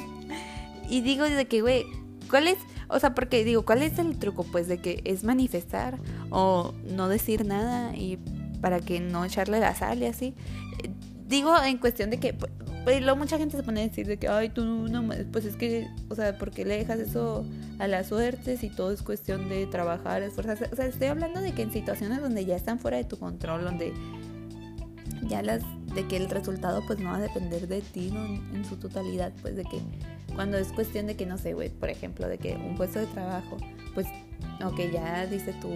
y 0.90 1.02
digo 1.02 1.26
de 1.26 1.46
que, 1.46 1.62
güey, 1.62 1.86
¿cuál 2.30 2.48
es? 2.48 2.58
O 2.88 3.00
sea, 3.00 3.14
porque 3.14 3.44
digo, 3.44 3.66
¿cuál 3.66 3.84
es 3.84 4.00
el 4.00 4.18
truco? 4.18 4.44
Pues 4.44 4.68
de 4.68 4.80
que 4.80 5.02
es 5.06 5.24
manifestar 5.24 6.00
o 6.32 6.74
no 6.86 7.08
decir 7.08 7.46
nada 7.46 7.96
y 7.96 8.18
para 8.62 8.80
que 8.80 9.00
no 9.00 9.26
echarle 9.26 9.60
la 9.60 9.76
sal 9.76 10.02
y 10.02 10.06
así. 10.06 10.34
Digo 11.28 11.56
en 11.62 11.78
cuestión 11.78 12.10
de 12.10 12.20
que, 12.20 12.36
pues 12.84 13.02
luego 13.02 13.18
mucha 13.18 13.38
gente 13.38 13.58
se 13.58 13.64
pone 13.64 13.82
a 13.82 13.88
decir 13.88 14.08
de 14.08 14.18
que, 14.18 14.28
ay, 14.28 14.50
tú 14.50 14.64
no, 14.64 15.10
pues 15.32 15.46
es 15.46 15.56
que, 15.56 15.88
o 16.10 16.16
sea, 16.16 16.38
¿por 16.38 16.52
qué 16.52 16.66
le 16.66 16.78
dejas 16.78 17.00
eso 17.00 17.46
a 17.78 17.88
la 17.88 18.04
suerte 18.04 18.58
si 18.58 18.70
todo 18.70 18.92
es 18.92 19.02
cuestión 19.02 19.50
de 19.50 19.66
trabajar, 19.68 20.22
esforzarse? 20.22 20.70
O 20.72 20.76
sea, 20.76 20.86
estoy 20.86 21.08
hablando 21.08 21.42
de 21.42 21.54
que 21.54 21.62
en 21.62 21.72
situaciones 21.72 22.22
donde 22.22 22.46
ya 22.46 22.56
están 22.56 22.80
fuera 22.80 22.98
de 22.98 23.04
tu 23.04 23.18
control, 23.18 23.64
donde 23.64 23.94
ya 25.28 25.42
las, 25.42 25.62
de 25.94 26.08
que 26.08 26.18
el 26.18 26.30
resultado 26.30 26.82
pues 26.88 27.00
no 27.00 27.12
va 27.12 27.18
a 27.18 27.22
depender 27.22 27.68
de 27.68 27.82
ti 27.82 28.12
¿no? 28.12 28.26
en, 28.26 28.66
su 28.66 28.78
totalidad, 28.78 29.34
pues 29.42 29.56
de 29.56 29.64
que 29.64 29.80
cuando 30.34 30.58
es 30.58 30.72
cuestión 30.72 31.08
de 31.08 31.16
que, 31.16 31.26
no 31.26 31.38
sé, 31.38 31.54
güey, 31.54 31.70
por 31.70 31.90
ejemplo, 31.90 32.28
de 32.28 32.38
que 32.38 32.56
un 32.56 32.76
puesto 32.76 33.00
de 33.00 33.08
trabajo, 33.08 33.58
pues, 33.94 34.08
ok, 34.64 34.80
ya 34.94 35.26
dice 35.26 35.54
tu 35.54 35.70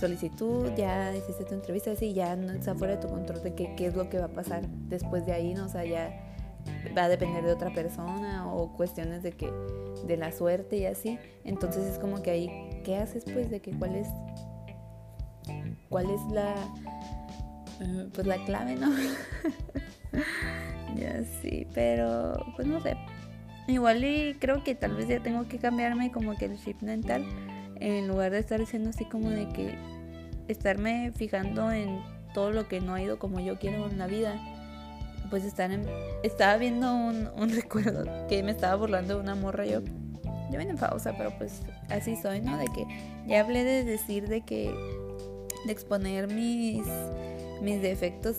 solicitud, 0.00 0.70
ya 0.76 1.14
hiciste 1.14 1.44
tu 1.44 1.54
entrevista, 1.54 1.92
así, 1.92 2.12
ya 2.12 2.34
no 2.34 2.52
está 2.52 2.74
fuera 2.74 2.96
de 2.96 3.02
tu 3.02 3.08
control 3.08 3.42
de 3.42 3.54
que, 3.54 3.74
qué 3.76 3.86
es 3.86 3.94
lo 3.94 4.08
que 4.08 4.18
va 4.18 4.24
a 4.24 4.32
pasar 4.32 4.66
después 4.88 5.26
de 5.26 5.32
ahí, 5.32 5.54
¿no? 5.54 5.66
O 5.66 5.68
sea, 5.68 5.84
ya 5.84 6.29
va 6.96 7.04
a 7.04 7.08
depender 7.08 7.44
de 7.44 7.52
otra 7.52 7.72
persona 7.72 8.52
o 8.52 8.72
cuestiones 8.76 9.22
de 9.22 9.32
que 9.32 9.50
de 10.06 10.16
la 10.16 10.32
suerte 10.32 10.76
y 10.76 10.86
así. 10.86 11.18
Entonces 11.44 11.84
es 11.84 11.98
como 11.98 12.22
que 12.22 12.30
ahí, 12.30 12.80
¿qué 12.84 12.96
haces 12.96 13.24
pues 13.24 13.50
de 13.50 13.60
que 13.60 13.72
cuál 13.72 13.96
es 13.96 14.08
cuál 15.88 16.10
es 16.10 16.20
la 16.32 16.54
pues 18.12 18.26
la 18.26 18.36
clave, 18.44 18.76
¿no? 18.76 18.90
ya 20.96 21.22
sí, 21.40 21.66
pero 21.72 22.34
pues 22.56 22.66
no 22.68 22.80
sé. 22.80 22.96
Igual 23.66 24.04
y 24.04 24.34
creo 24.34 24.64
que 24.64 24.74
tal 24.74 24.94
vez 24.94 25.08
ya 25.08 25.22
tengo 25.22 25.46
que 25.48 25.58
cambiarme 25.58 26.10
como 26.10 26.36
que 26.36 26.46
el 26.46 26.58
chip 26.58 26.82
mental 26.82 27.24
en 27.76 28.08
lugar 28.08 28.32
de 28.32 28.38
estar 28.38 28.58
diciendo 28.58 28.90
así 28.90 29.04
como 29.04 29.30
de 29.30 29.48
que 29.48 29.78
estarme 30.48 31.12
fijando 31.14 31.70
en 31.70 32.00
todo 32.34 32.50
lo 32.50 32.68
que 32.68 32.80
no 32.80 32.94
ha 32.94 33.02
ido 33.02 33.18
como 33.18 33.40
yo 33.40 33.58
quiero 33.58 33.88
en 33.88 33.98
la 33.98 34.06
vida 34.06 34.38
pues 35.30 35.44
estar 35.44 35.70
en, 35.70 35.86
estaba 36.22 36.56
viendo 36.56 36.92
un, 36.92 37.28
un, 37.36 37.48
recuerdo 37.54 38.04
que 38.28 38.42
me 38.42 38.50
estaba 38.50 38.74
burlando 38.76 39.14
de 39.14 39.20
una 39.20 39.34
morra 39.34 39.64
yo 39.64 39.80
yo 40.50 40.58
ven 40.58 40.70
en 40.70 40.76
pausa 40.76 41.14
pero 41.16 41.30
pues 41.38 41.62
así 41.88 42.16
soy 42.16 42.40
no 42.40 42.58
de 42.58 42.66
que 42.66 42.84
ya 43.26 43.40
hablé 43.40 43.64
de 43.64 43.84
decir 43.84 44.28
de 44.28 44.40
que 44.40 44.74
de 45.64 45.72
exponer 45.72 46.26
mis 46.26 46.84
mis 47.60 47.82
defectos 47.82 48.36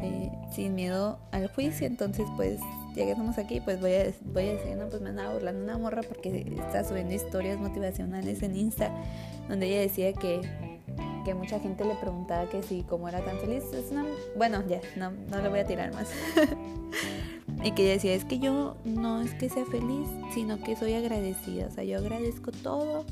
eh, 0.00 0.30
sin 0.54 0.74
miedo 0.74 1.18
al 1.30 1.48
juicio. 1.48 1.86
Entonces 1.86 2.26
pues 2.36 2.60
ya 2.94 3.04
que 3.04 3.12
estamos 3.12 3.38
aquí 3.38 3.60
pues 3.60 3.80
voy 3.80 3.94
a 3.94 4.12
voy 4.32 4.48
a 4.48 4.52
decir 4.52 4.76
no 4.76 4.88
pues 4.88 5.00
me 5.00 5.10
andaba 5.10 5.32
burlando 5.34 5.64
una 5.64 5.78
morra 5.78 6.02
porque 6.02 6.54
está 6.58 6.84
subiendo 6.84 7.14
historias 7.14 7.58
motivacionales 7.58 8.42
en 8.42 8.56
Insta 8.56 8.90
donde 9.48 9.66
ella 9.66 9.80
decía 9.80 10.12
que 10.12 10.42
que 11.24 11.34
mucha 11.34 11.60
gente 11.60 11.84
le 11.84 11.94
preguntaba 11.94 12.48
que 12.48 12.62
si 12.62 12.82
como 12.82 13.08
era 13.08 13.24
tan 13.24 13.38
feliz, 13.38 13.64
es 13.72 13.86
bueno, 14.36 14.62
ya, 14.68 14.80
no, 14.96 15.10
no 15.30 15.42
le 15.42 15.48
voy 15.48 15.60
a 15.60 15.66
tirar 15.66 15.92
más. 15.94 16.10
y 17.64 17.72
que 17.72 17.84
ella 17.84 17.92
decía, 17.94 18.14
es 18.14 18.24
que 18.24 18.38
yo 18.38 18.76
no 18.84 19.20
es 19.20 19.34
que 19.34 19.48
sea 19.48 19.64
feliz, 19.64 20.08
sino 20.34 20.62
que 20.62 20.76
soy 20.76 20.94
agradecida, 20.94 21.66
o 21.66 21.70
sea, 21.70 21.84
yo 21.84 21.98
agradezco 21.98 22.50
todo 22.50 23.04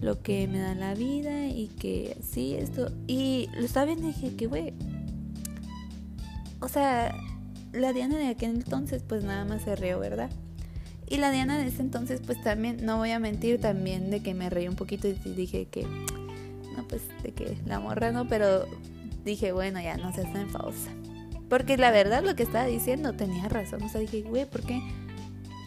lo 0.00 0.22
que 0.22 0.46
me 0.48 0.58
da 0.58 0.74
la 0.74 0.94
vida 0.94 1.46
y 1.46 1.68
que 1.68 2.16
sí, 2.22 2.54
esto, 2.54 2.90
y 3.06 3.48
lo 3.54 3.90
y 3.90 3.94
dije 3.96 4.36
que, 4.36 4.46
güey, 4.46 4.74
o 6.60 6.68
sea, 6.68 7.14
la 7.72 7.92
Diana 7.92 8.16
de 8.16 8.28
aquel 8.28 8.50
entonces 8.50 9.02
pues 9.06 9.24
nada 9.24 9.44
más 9.44 9.62
se 9.62 9.76
rió, 9.76 9.98
¿verdad? 9.98 10.30
Y 11.06 11.18
la 11.18 11.30
Diana 11.30 11.58
de 11.58 11.66
ese 11.66 11.82
entonces 11.82 12.20
pues 12.24 12.42
también, 12.42 12.84
no 12.84 12.96
voy 12.98 13.10
a 13.10 13.18
mentir, 13.18 13.60
también 13.60 14.10
de 14.10 14.20
que 14.20 14.32
me 14.34 14.48
reí 14.48 14.68
un 14.68 14.76
poquito 14.76 15.08
y 15.08 15.12
dije 15.12 15.66
que 15.66 15.86
no, 16.76 16.86
pues 16.88 17.02
de 17.22 17.32
que 17.32 17.56
la 17.66 17.80
morra 17.80 18.12
no, 18.12 18.26
pero 18.28 18.66
dije, 19.24 19.52
bueno, 19.52 19.80
ya 19.80 19.96
no 19.96 20.12
seas 20.12 20.32
tan 20.32 20.48
falsa. 20.50 20.90
Porque 21.48 21.76
la 21.76 21.90
verdad 21.90 22.22
lo 22.22 22.34
que 22.34 22.42
estaba 22.42 22.66
diciendo 22.66 23.14
tenía 23.14 23.48
razón. 23.48 23.82
O 23.82 23.88
sea, 23.88 24.00
dije, 24.00 24.22
güey, 24.22 24.44
¿por 24.46 24.62
qué? 24.62 24.80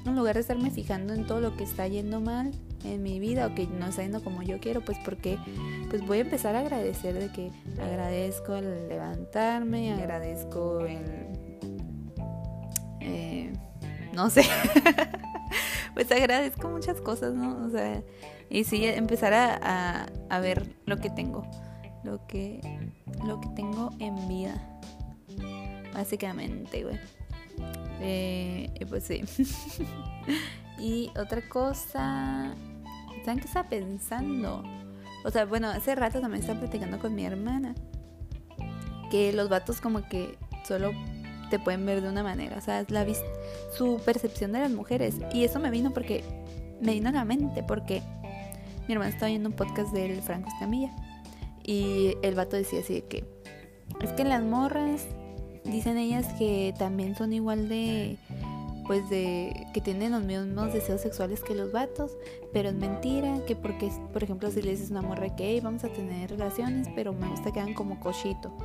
En 0.05 0.15
lugar 0.15 0.35
de 0.35 0.41
estarme 0.41 0.71
fijando 0.71 1.13
en 1.13 1.25
todo 1.25 1.41
lo 1.41 1.55
que 1.57 1.63
está 1.63 1.87
yendo 1.87 2.21
mal, 2.21 2.51
en 2.83 3.03
mi 3.03 3.19
vida 3.19 3.47
o 3.47 3.55
que 3.55 3.67
no 3.67 3.87
está 3.87 4.03
yendo 4.03 4.23
como 4.23 4.41
yo 4.41 4.59
quiero, 4.59 4.81
pues 4.81 4.97
porque 5.03 5.37
pues 5.89 6.05
voy 6.05 6.19
a 6.19 6.21
empezar 6.21 6.55
a 6.55 6.59
agradecer 6.59 7.13
de 7.13 7.31
que 7.31 7.51
agradezco 7.81 8.55
el 8.55 8.87
levantarme, 8.87 9.93
agradezco 9.93 10.85
el... 10.85 11.03
Eh, 13.01 13.53
no 14.13 14.29
sé, 14.29 14.43
pues 15.93 16.11
agradezco 16.11 16.69
muchas 16.69 17.01
cosas, 17.01 17.33
¿no? 17.33 17.65
O 17.65 17.69
sea, 17.69 18.01
y 18.49 18.63
sí, 18.63 18.86
empezar 18.86 19.33
a, 19.33 20.07
a, 20.29 20.39
ver 20.39 20.75
lo 20.86 20.97
que 20.97 21.10
tengo, 21.10 21.45
lo 22.03 22.25
que, 22.27 22.62
lo 23.25 23.41
que 23.41 23.49
tengo 23.49 23.91
en 23.99 24.27
vida, 24.27 24.79
básicamente, 25.93 26.83
güey. 26.83 26.99
Eh, 27.99 28.69
pues 28.89 29.03
sí. 29.03 29.23
y 30.79 31.12
otra 31.19 31.47
cosa, 31.49 32.53
¿saben 33.25 33.39
qué 33.39 33.47
estaba 33.47 33.67
pensando? 33.67 34.63
O 35.25 35.31
sea, 35.31 35.45
bueno, 35.45 35.69
hace 35.69 35.95
rato 35.95 36.21
también 36.21 36.41
estaba 36.41 36.60
platicando 36.60 36.99
con 36.99 37.13
mi 37.15 37.25
hermana. 37.25 37.75
Que 39.12 39.33
los 39.33 39.49
vatos 39.49 39.81
como 39.81 40.07
que 40.07 40.38
solo 40.65 40.91
te 41.49 41.60
pueden 41.60 41.86
ver 41.86 42.01
de 42.01 42.10
una 42.10 42.23
manera. 42.23 42.57
O 42.57 42.62
sea, 42.62 42.86
la 42.88 43.05
su 43.75 43.99
percepción 44.05 44.51
de 44.51 44.60
las 44.60 44.71
mujeres. 44.71 45.15
Y 45.33 45.43
eso 45.43 45.60
me 45.60 45.69
vino 45.69 45.91
porque 45.91 46.23
me 46.81 46.93
vino 46.93 47.10
a 47.10 47.12
la 47.12 47.25
mente 47.25 47.63
porque 47.63 48.03
mi 48.88 48.93
hermana 48.93 49.10
estaba 49.10 49.30
viendo 49.30 49.50
un 49.50 49.56
podcast 49.56 49.91
del 49.91 50.21
Franco 50.21 50.50
Escamilla. 50.50 50.95
Y 51.63 52.15
el 52.21 52.36
vato 52.36 52.56
decía 52.56 52.80
así 52.80 52.95
de 52.95 53.02
que 53.04 53.26
es 54.02 54.12
que 54.13 54.23
las 54.23 54.43
morras 54.43 55.06
dicen 55.65 55.97
ellas 55.97 56.28
que 56.38 56.73
también 56.78 57.15
son 57.15 57.34
igual 57.34 57.67
de 57.67 58.17
pues 58.88 59.10
de 59.10 59.67
que 59.73 59.82
tienen 59.82 60.13
los 60.13 60.23
mismos 60.23 60.71
deseos 60.71 61.02
sexuales 61.02 61.43
que 61.43 61.54
los 61.54 61.73
vatos, 61.73 62.17
pero 62.54 62.69
es 62.69 62.76
mentira, 62.76 63.41
que 63.45 63.54
porque, 63.54 63.91
por 64.13 64.23
ejemplo, 64.23 64.50
si 64.50 64.62
le 64.62 64.71
dices 64.71 64.91
una 64.91 65.02
morra 65.02 65.36
que 65.36 65.60
vamos 65.60 65.84
a 65.84 65.89
tener 65.89 66.30
relaciones, 66.30 66.88
pero 66.95 67.12
me 67.12 67.28
gusta 67.28 67.52
que 67.52 67.60
hagan 67.60 67.73
como 67.73 68.00
cochito, 68.00 68.58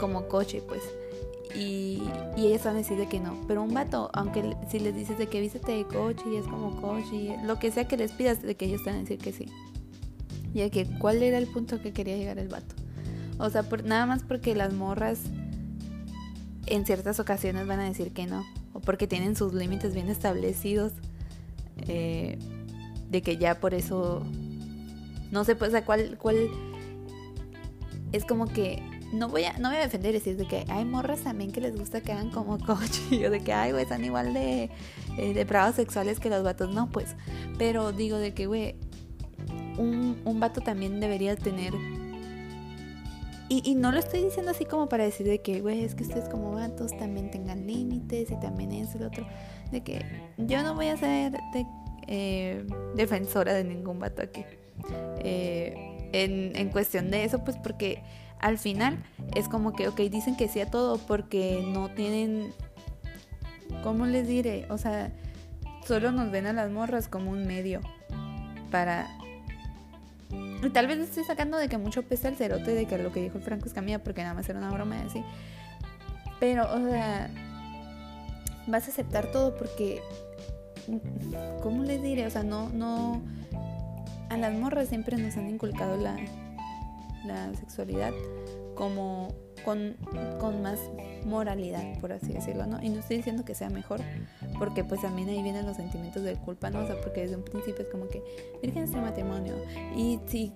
como 0.00 0.26
coche, 0.26 0.62
pues. 0.66 0.82
Y, 1.54 2.02
y 2.36 2.46
ellas 2.46 2.64
van 2.64 2.74
a 2.74 2.78
decir 2.78 2.96
de 2.96 3.08
que 3.08 3.20
no. 3.20 3.40
Pero 3.48 3.62
un 3.62 3.74
vato, 3.74 4.10
aunque 4.12 4.56
si 4.68 4.78
les 4.78 4.94
dices 4.94 5.18
de 5.18 5.26
que 5.26 5.40
vístete 5.40 5.72
de 5.72 5.84
coche 5.84 6.24
y 6.32 6.36
es 6.36 6.46
como 6.46 6.80
coche, 6.80 7.36
lo 7.44 7.58
que 7.58 7.70
sea 7.70 7.88
que 7.88 7.96
les 7.96 8.12
pidas, 8.12 8.42
de 8.42 8.54
que 8.56 8.66
ellos 8.66 8.82
te 8.84 8.90
van 8.90 8.98
a 8.98 9.02
decir 9.02 9.18
que 9.18 9.32
sí. 9.32 9.46
Y 10.54 10.60
de 10.60 10.70
que, 10.70 10.86
¿cuál 10.98 11.22
era 11.22 11.38
el 11.38 11.46
punto 11.46 11.80
que 11.80 11.92
quería 11.92 12.16
llegar 12.16 12.38
el 12.38 12.48
vato? 12.48 12.74
O 13.38 13.48
sea, 13.50 13.62
por, 13.62 13.84
nada 13.84 14.06
más 14.06 14.22
porque 14.22 14.54
las 14.54 14.72
morras 14.72 15.20
en 16.66 16.86
ciertas 16.86 17.20
ocasiones 17.20 17.66
van 17.66 17.80
a 17.80 17.84
decir 17.84 18.12
que 18.12 18.26
no, 18.26 18.44
o 18.72 18.80
porque 18.80 19.06
tienen 19.06 19.34
sus 19.34 19.54
límites 19.54 19.94
bien 19.94 20.08
establecidos, 20.08 20.92
eh, 21.88 22.38
de 23.08 23.22
que 23.22 23.36
ya 23.38 23.58
por 23.58 23.74
eso, 23.74 24.22
no 25.30 25.44
sé, 25.44 25.56
pues, 25.56 25.74
a 25.74 25.84
cuál, 25.84 26.16
cuál, 26.18 26.36
es 28.12 28.24
como 28.24 28.46
que, 28.46 28.82
no 29.12 29.28
voy 29.28 29.44
a, 29.44 29.52
no 29.58 29.68
voy 29.68 29.78
a 29.78 29.82
defender 29.82 30.12
decir 30.12 30.36
de 30.36 30.46
que 30.46 30.64
hay 30.68 30.84
morras 30.84 31.20
también 31.20 31.52
que 31.52 31.60
les 31.60 31.76
gusta 31.76 32.00
que 32.00 32.12
hagan 32.12 32.30
como 32.30 32.58
coche, 32.58 33.26
o 33.26 33.30
de 33.30 33.40
que, 33.40 33.52
ay, 33.52 33.72
güey, 33.72 33.82
están 33.82 34.04
igual 34.04 34.34
de 34.34 34.70
eh, 35.18 35.34
depravados 35.34 35.76
sexuales 35.76 36.20
que 36.20 36.30
los 36.30 36.42
vatos, 36.42 36.74
no, 36.74 36.88
pues, 36.90 37.16
pero 37.58 37.92
digo 37.92 38.18
de 38.18 38.34
que, 38.34 38.46
güey, 38.46 38.76
un, 39.78 40.20
un 40.24 40.40
vato 40.40 40.60
también 40.60 41.00
debería 41.00 41.36
tener 41.36 41.74
y, 43.52 43.74
no 43.74 43.90
lo 43.90 43.98
estoy 43.98 44.22
diciendo 44.22 44.52
así 44.52 44.64
como 44.64 44.88
para 44.88 45.02
decir 45.02 45.26
de 45.26 45.40
que, 45.40 45.60
güey, 45.60 45.82
es 45.82 45.96
que 45.96 46.04
ustedes 46.04 46.28
como 46.28 46.52
vatos 46.52 46.96
también 46.96 47.32
tengan 47.32 47.66
límites 47.66 48.30
y 48.30 48.36
también 48.38 48.70
eso 48.70 48.96
y 48.96 49.00
lo 49.00 49.08
otro. 49.08 49.26
De 49.72 49.80
que 49.80 50.04
yo 50.38 50.62
no 50.62 50.76
voy 50.76 50.86
a 50.86 50.96
ser 50.96 51.36
eh, 52.06 52.64
defensora 52.94 53.52
de 53.52 53.64
ningún 53.64 53.98
vato 53.98 54.22
aquí. 54.22 54.44
Eh, 55.18 55.74
en, 56.12 56.54
en 56.54 56.68
cuestión 56.68 57.10
de 57.10 57.24
eso, 57.24 57.42
pues 57.42 57.56
porque 57.56 58.04
al 58.40 58.58
final 58.58 58.98
es 59.34 59.48
como 59.48 59.74
que, 59.74 59.88
ok, 59.88 60.00
dicen 60.02 60.36
que 60.36 60.48
sí 60.48 60.60
a 60.60 60.70
todo 60.70 60.98
porque 60.98 61.64
no 61.72 61.88
tienen, 61.90 62.52
¿cómo 63.82 64.06
les 64.06 64.26
diré? 64.26 64.66
O 64.70 64.78
sea, 64.78 65.12
solo 65.86 66.10
nos 66.10 66.30
ven 66.30 66.46
a 66.46 66.52
las 66.52 66.70
morras 66.70 67.08
como 67.08 67.30
un 67.30 67.46
medio 67.46 67.80
para 68.70 69.08
tal 70.72 70.86
vez 70.86 70.98
estoy 70.98 71.24
sacando 71.24 71.56
de 71.56 71.68
que 71.68 71.78
mucho 71.78 72.02
pesa 72.02 72.28
el 72.28 72.36
cerote 72.36 72.74
de 72.74 72.86
que 72.86 72.98
lo 72.98 73.12
que 73.12 73.22
dijo 73.22 73.38
el 73.38 73.44
Franco 73.44 73.66
Escamilla, 73.66 74.02
porque 74.02 74.22
nada 74.22 74.34
más 74.34 74.48
era 74.48 74.58
una 74.58 74.70
broma 74.70 74.96
de 74.96 75.06
así. 75.06 75.24
Pero, 76.38 76.70
o 76.72 76.88
sea, 76.88 77.30
vas 78.66 78.86
a 78.86 78.90
aceptar 78.90 79.30
todo 79.32 79.56
porque. 79.56 80.02
¿Cómo 81.62 81.84
les 81.84 82.02
diré? 82.02 82.26
O 82.26 82.30
sea, 82.30 82.42
no, 82.42 82.68
no. 82.70 83.22
A 84.28 84.36
las 84.36 84.52
morras 84.54 84.88
siempre 84.88 85.16
nos 85.16 85.36
han 85.36 85.48
inculcado 85.48 85.96
la, 85.96 86.16
la 87.24 87.54
sexualidad 87.54 88.12
como 88.74 89.28
con, 89.64 89.94
con, 90.40 90.62
más 90.62 90.78
moralidad, 91.26 91.98
por 92.00 92.12
así 92.12 92.32
decirlo, 92.32 92.66
¿no? 92.66 92.82
Y 92.82 92.88
no 92.88 93.00
estoy 93.00 93.18
diciendo 93.18 93.44
que 93.44 93.54
sea 93.54 93.68
mejor, 93.68 94.00
porque 94.58 94.84
pues 94.84 95.02
también 95.02 95.28
ahí 95.28 95.42
vienen 95.42 95.66
los 95.66 95.76
sentimientos 95.76 96.22
de 96.22 96.34
culpa, 96.36 96.70
¿no? 96.70 96.80
O 96.80 96.86
sea, 96.86 96.98
porque 97.02 97.20
desde 97.20 97.36
un 97.36 97.42
principio 97.42 97.82
es 97.82 97.90
como 97.90 98.08
que, 98.08 98.22
virgen 98.62 98.84
este 98.84 98.98
matrimonio, 98.98 99.54
y 99.94 100.18
si 100.26 100.54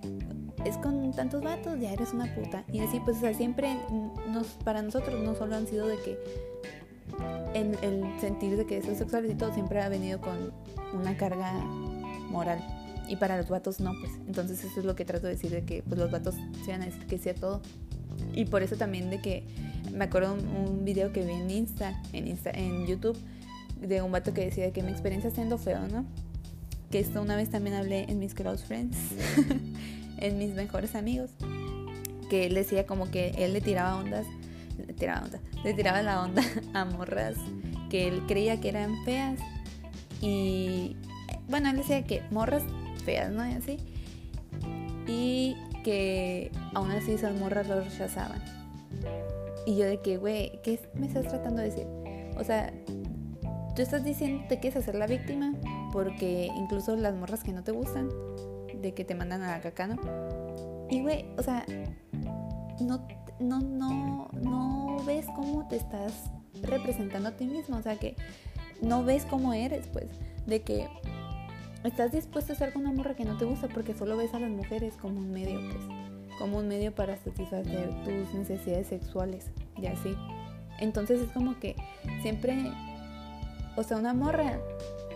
es 0.65 0.77
con 0.77 1.11
tantos 1.11 1.43
vatos, 1.43 1.79
ya 1.79 1.93
eres 1.93 2.13
una 2.13 2.33
puta. 2.33 2.63
Y 2.71 2.79
así, 2.79 2.99
pues, 2.99 3.17
o 3.17 3.19
sea, 3.19 3.33
siempre 3.35 3.77
nos, 4.31 4.47
para 4.63 4.81
nosotros 4.81 5.23
no 5.23 5.35
solo 5.35 5.55
han 5.55 5.67
sido 5.67 5.85
de 5.85 5.97
que 5.99 6.17
el, 7.53 7.77
el 7.83 8.19
sentir 8.19 8.57
de 8.57 8.65
que 8.65 8.81
son 8.81 8.95
sexuales 8.95 9.31
y 9.31 9.35
todo 9.35 9.53
siempre 9.53 9.81
ha 9.81 9.89
venido 9.89 10.19
con 10.19 10.51
una 10.93 11.15
carga 11.15 11.53
moral. 12.31 12.84
Y 13.07 13.17
para 13.17 13.37
los 13.37 13.49
vatos 13.49 13.79
no, 13.79 13.93
pues. 13.99 14.13
Entonces 14.27 14.63
eso 14.63 14.79
es 14.79 14.85
lo 14.85 14.95
que 14.95 15.05
trato 15.05 15.27
de 15.27 15.33
decir, 15.33 15.51
de 15.51 15.63
que 15.63 15.83
pues 15.83 15.99
los 15.99 16.11
vatos 16.11 16.35
se 16.65 16.71
van 16.71 16.81
a 16.81 16.87
que 16.87 17.17
sea 17.17 17.35
todo. 17.35 17.61
Y 18.33 18.45
por 18.45 18.63
eso 18.63 18.75
también 18.75 19.09
de 19.09 19.21
que 19.21 19.43
me 19.93 20.05
acuerdo 20.05 20.33
un, 20.33 20.47
un 20.47 20.85
video 20.85 21.11
que 21.11 21.23
vi 21.23 21.33
en 21.33 21.49
Insta, 21.49 22.01
en 22.13 22.27
Insta, 22.27 22.51
en 22.51 22.87
YouTube, 22.87 23.17
de 23.79 24.01
un 24.01 24.11
vato 24.11 24.33
que 24.33 24.45
decía 24.45 24.71
que 24.71 24.81
mi 24.83 24.91
experiencia 24.91 25.29
siendo 25.31 25.57
feo, 25.57 25.87
¿no? 25.87 26.05
Que 26.91 26.99
esto 26.99 27.21
una 27.21 27.35
vez 27.35 27.49
también 27.49 27.75
hablé 27.75 28.05
en 28.09 28.19
mis 28.19 28.33
close 28.33 28.65
friends, 28.65 28.97
en 30.17 30.37
mis 30.37 30.53
mejores 30.53 30.95
amigos, 30.95 31.31
que 32.29 32.45
él 32.45 32.55
decía 32.55 32.85
como 32.85 33.09
que 33.11 33.29
él 33.37 33.53
le 33.53 33.61
tiraba 33.61 33.97
ondas, 33.97 34.25
le 34.77 34.93
tiraba 34.93 35.25
onda, 35.25 35.39
le 35.63 35.73
tiraba 35.73 36.01
la 36.01 36.21
onda 36.23 36.43
a 36.73 36.85
morras 36.85 37.35
que 37.89 38.07
él 38.07 38.23
creía 38.27 38.59
que 38.59 38.69
eran 38.69 39.03
feas 39.05 39.39
y 40.21 40.95
bueno, 41.47 41.69
él 41.69 41.77
decía 41.77 42.03
que 42.03 42.23
morras 42.31 42.63
feas, 43.05 43.31
¿no? 43.31 43.47
Y 43.47 43.53
así. 43.53 43.77
Y 45.07 45.55
que 45.83 46.51
aún 46.73 46.91
así 46.91 47.13
esas 47.13 47.39
morras 47.39 47.67
lo 47.67 47.79
rechazaban. 47.81 48.41
Y 49.65 49.77
yo 49.77 49.85
de 49.85 50.01
que, 50.01 50.17
güey, 50.17 50.59
¿qué 50.63 50.79
me 50.95 51.07
estás 51.07 51.27
tratando 51.27 51.61
de 51.61 51.69
decir? 51.69 51.87
O 52.37 52.43
sea, 52.43 52.73
tú 53.75 53.81
estás 53.81 54.03
diciendo 54.03 54.43
que 54.49 54.59
quieres 54.59 54.77
hacer 54.77 54.95
la 54.95 55.07
víctima 55.07 55.53
porque 55.91 56.49
incluso 56.55 56.95
las 56.95 57.15
morras 57.15 57.43
que 57.43 57.53
no 57.53 57.63
te 57.63 57.71
gustan, 57.71 58.09
de 58.81 58.93
que 58.93 59.05
te 59.05 59.15
mandan 59.15 59.41
a 59.43 59.51
la 59.51 59.61
caca, 59.61 59.87
¿no? 59.87 59.97
Y, 60.89 61.01
güey, 61.01 61.25
o 61.37 61.43
sea, 61.43 61.65
no, 62.79 63.07
no, 63.39 63.59
no, 63.59 64.29
no 64.33 64.97
ves 65.05 65.25
cómo 65.35 65.67
te 65.67 65.77
estás 65.77 66.31
representando 66.61 67.29
a 67.29 67.31
ti 67.31 67.45
mismo, 67.45 67.77
o 67.77 67.81
sea, 67.81 67.95
que 67.97 68.15
no 68.81 69.03
ves 69.03 69.25
cómo 69.25 69.53
eres, 69.53 69.87
pues, 69.87 70.07
de 70.45 70.61
que 70.61 70.87
estás 71.87 72.11
dispuesto 72.11 72.51
a 72.51 72.53
estar 72.53 72.73
con 72.73 72.83
una 72.83 72.91
morra 72.91 73.15
que 73.15 73.25
no 73.25 73.37
te 73.37 73.45
gusta 73.45 73.67
porque 73.67 73.93
solo 73.93 74.17
ves 74.17 74.33
a 74.33 74.39
las 74.39 74.49
mujeres 74.49 74.95
como 74.95 75.19
un 75.19 75.31
medio, 75.31 75.59
pues, 75.71 75.83
como 76.39 76.57
un 76.57 76.67
medio 76.67 76.93
para 76.93 77.17
satisfacer 77.17 77.89
tus 78.03 78.33
necesidades 78.33 78.87
sexuales 78.87 79.51
y 79.77 79.87
así. 79.87 80.15
Entonces 80.79 81.21
es 81.21 81.29
como 81.31 81.59
que 81.59 81.75
siempre, 82.21 82.71
o 83.75 83.83
sea, 83.83 83.97
una 83.97 84.13
morra, 84.13 84.59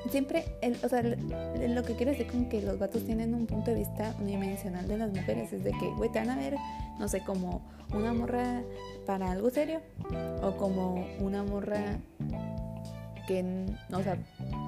siempre, 0.10 0.46
el, 0.62 0.78
o 0.84 0.90
sea, 0.90 1.02
lo 1.02 1.84
que 1.84 1.96
quiero 1.96 2.12
decir 2.12 2.28
con 2.28 2.48
que 2.48 2.62
los 2.62 2.80
vatos 2.80 3.04
tienen 3.06 3.34
un 3.34 3.46
punto 3.46 3.72
de 3.72 3.78
vista 3.78 4.16
unidimensional 4.20 4.88
de 4.88 4.98
las 4.98 5.12
mujeres 5.12 5.52
es 5.52 5.64
de 5.64 5.72
que, 5.72 5.90
güey, 5.98 6.12
te 6.12 6.20
van 6.20 6.30
a 6.30 6.38
ver, 6.38 6.56
no 6.98 7.08
sé, 7.08 7.22
como 7.24 7.62
una 7.94 8.14
morra 8.14 8.62
para 9.06 9.32
algo 9.32 9.50
serio 9.50 9.82
o 10.42 10.52
como 10.58 11.06
una 11.20 11.44
morra 11.44 11.98
que, 13.28 13.66
o 13.92 14.04
sea, 14.04 14.18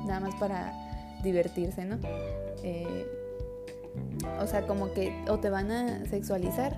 nada 0.05 0.19
más 0.19 0.35
para 0.35 0.90
divertirse, 1.23 1.85
¿no? 1.85 1.97
Eh, 2.63 3.05
o 4.41 4.47
sea, 4.47 4.65
como 4.67 4.93
que 4.93 5.13
o 5.27 5.39
te 5.39 5.49
van 5.49 5.71
a 5.71 6.05
sexualizar 6.05 6.75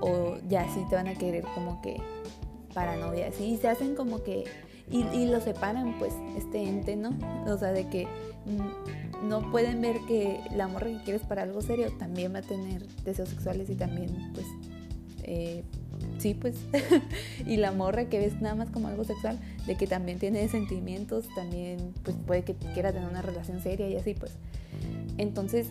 o 0.00 0.36
ya 0.48 0.68
sí 0.72 0.84
te 0.88 0.96
van 0.96 1.08
a 1.08 1.14
querer 1.14 1.44
como 1.54 1.80
que 1.82 2.00
para 2.74 2.96
novias. 2.96 3.40
Y 3.40 3.56
se 3.56 3.68
hacen 3.68 3.94
como 3.94 4.22
que... 4.22 4.44
Y, 4.90 5.02
y 5.08 5.26
lo 5.26 5.40
separan 5.40 5.98
pues 5.98 6.14
este 6.36 6.62
ente, 6.62 6.96
¿no? 6.96 7.10
O 7.46 7.58
sea, 7.58 7.72
de 7.72 7.88
que 7.88 8.08
no 9.22 9.50
pueden 9.50 9.82
ver 9.82 9.98
que 10.06 10.40
la 10.54 10.66
morra 10.66 10.86
que 10.86 11.02
quieres 11.02 11.22
para 11.22 11.42
algo 11.42 11.60
serio 11.60 11.92
también 11.98 12.34
va 12.34 12.38
a 12.38 12.42
tener 12.42 12.86
deseos 13.04 13.28
sexuales 13.28 13.68
y 13.70 13.74
también 13.74 14.32
pues... 14.32 14.46
Eh, 15.24 15.62
sí, 16.18 16.34
pues, 16.34 16.56
y 17.46 17.56
la 17.56 17.72
morra 17.72 18.06
que 18.06 18.18
ves 18.18 18.40
nada 18.40 18.54
más 18.54 18.70
como 18.70 18.88
algo 18.88 19.04
sexual, 19.04 19.38
de 19.66 19.76
que 19.76 19.86
también 19.86 20.18
tiene 20.18 20.48
sentimientos, 20.48 21.26
también 21.34 21.94
pues 22.02 22.16
puede 22.26 22.42
que 22.42 22.54
quiera 22.54 22.92
tener 22.92 23.08
una 23.08 23.22
relación 23.22 23.62
seria 23.62 23.88
y 23.88 23.96
así, 23.96 24.14
pues. 24.14 24.32
Entonces, 25.16 25.68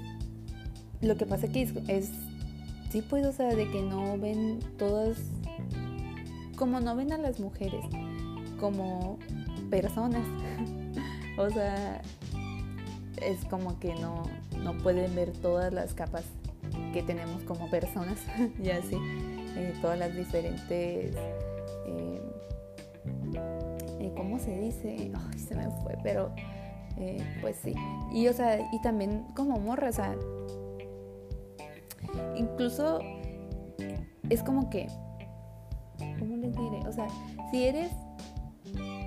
lo 1.02 1.18
que 1.18 1.26
pasa 1.26 1.48
aquí 1.48 1.62
es, 1.62 1.74
es, 1.88 2.12
sí, 2.92 3.02
pues, 3.02 3.26
o 3.26 3.32
sea, 3.32 3.54
de 3.56 3.70
que 3.70 3.82
no 3.82 4.18
ven 4.18 4.60
todas, 4.78 5.18
como 6.56 6.80
no 6.80 6.96
ven 6.96 7.14
a 7.14 7.18
las 7.18 7.40
mujeres 7.40 7.84
como 8.60 9.20
personas. 9.70 10.26
o 11.38 11.50
sea, 11.50 12.02
es 13.22 13.46
como 13.46 13.80
que 13.80 13.94
no, 13.96 14.24
no 14.64 14.78
pueden 14.78 15.14
ver 15.16 15.32
todas 15.32 15.74
las 15.74 15.94
capas 15.94 16.24
que 16.94 17.04
tenemos 17.04 17.44
como 17.44 17.70
personas, 17.70 18.20
y 18.64 18.70
así, 18.70 18.98
eh, 19.56 19.74
todas 19.82 19.98
las 19.98 20.16
diferentes, 20.16 21.16
eh, 21.86 22.22
eh, 24.00 24.12
¿cómo 24.16 24.40
se 24.40 24.58
dice? 24.60 25.12
Se 25.38 25.56
me 25.56 25.70
fue, 25.82 25.98
pero 26.04 26.32
pues 27.42 27.58
sí. 27.58 27.76
Y 28.12 28.28
o 28.28 28.34
sea, 28.34 28.60
y 28.72 28.82
también 28.82 29.26
como 29.36 29.60
morra, 29.60 29.90
o 29.90 29.94
sea, 29.94 30.16
incluso 32.36 33.00
es 34.30 34.44
como 34.44 34.70
que, 34.70 34.88
¿cómo 36.20 36.38
les 36.38 36.56
diré? 36.56 36.88
O 36.88 36.92
sea, 36.92 37.08
si 37.52 37.66
eres 37.66 37.92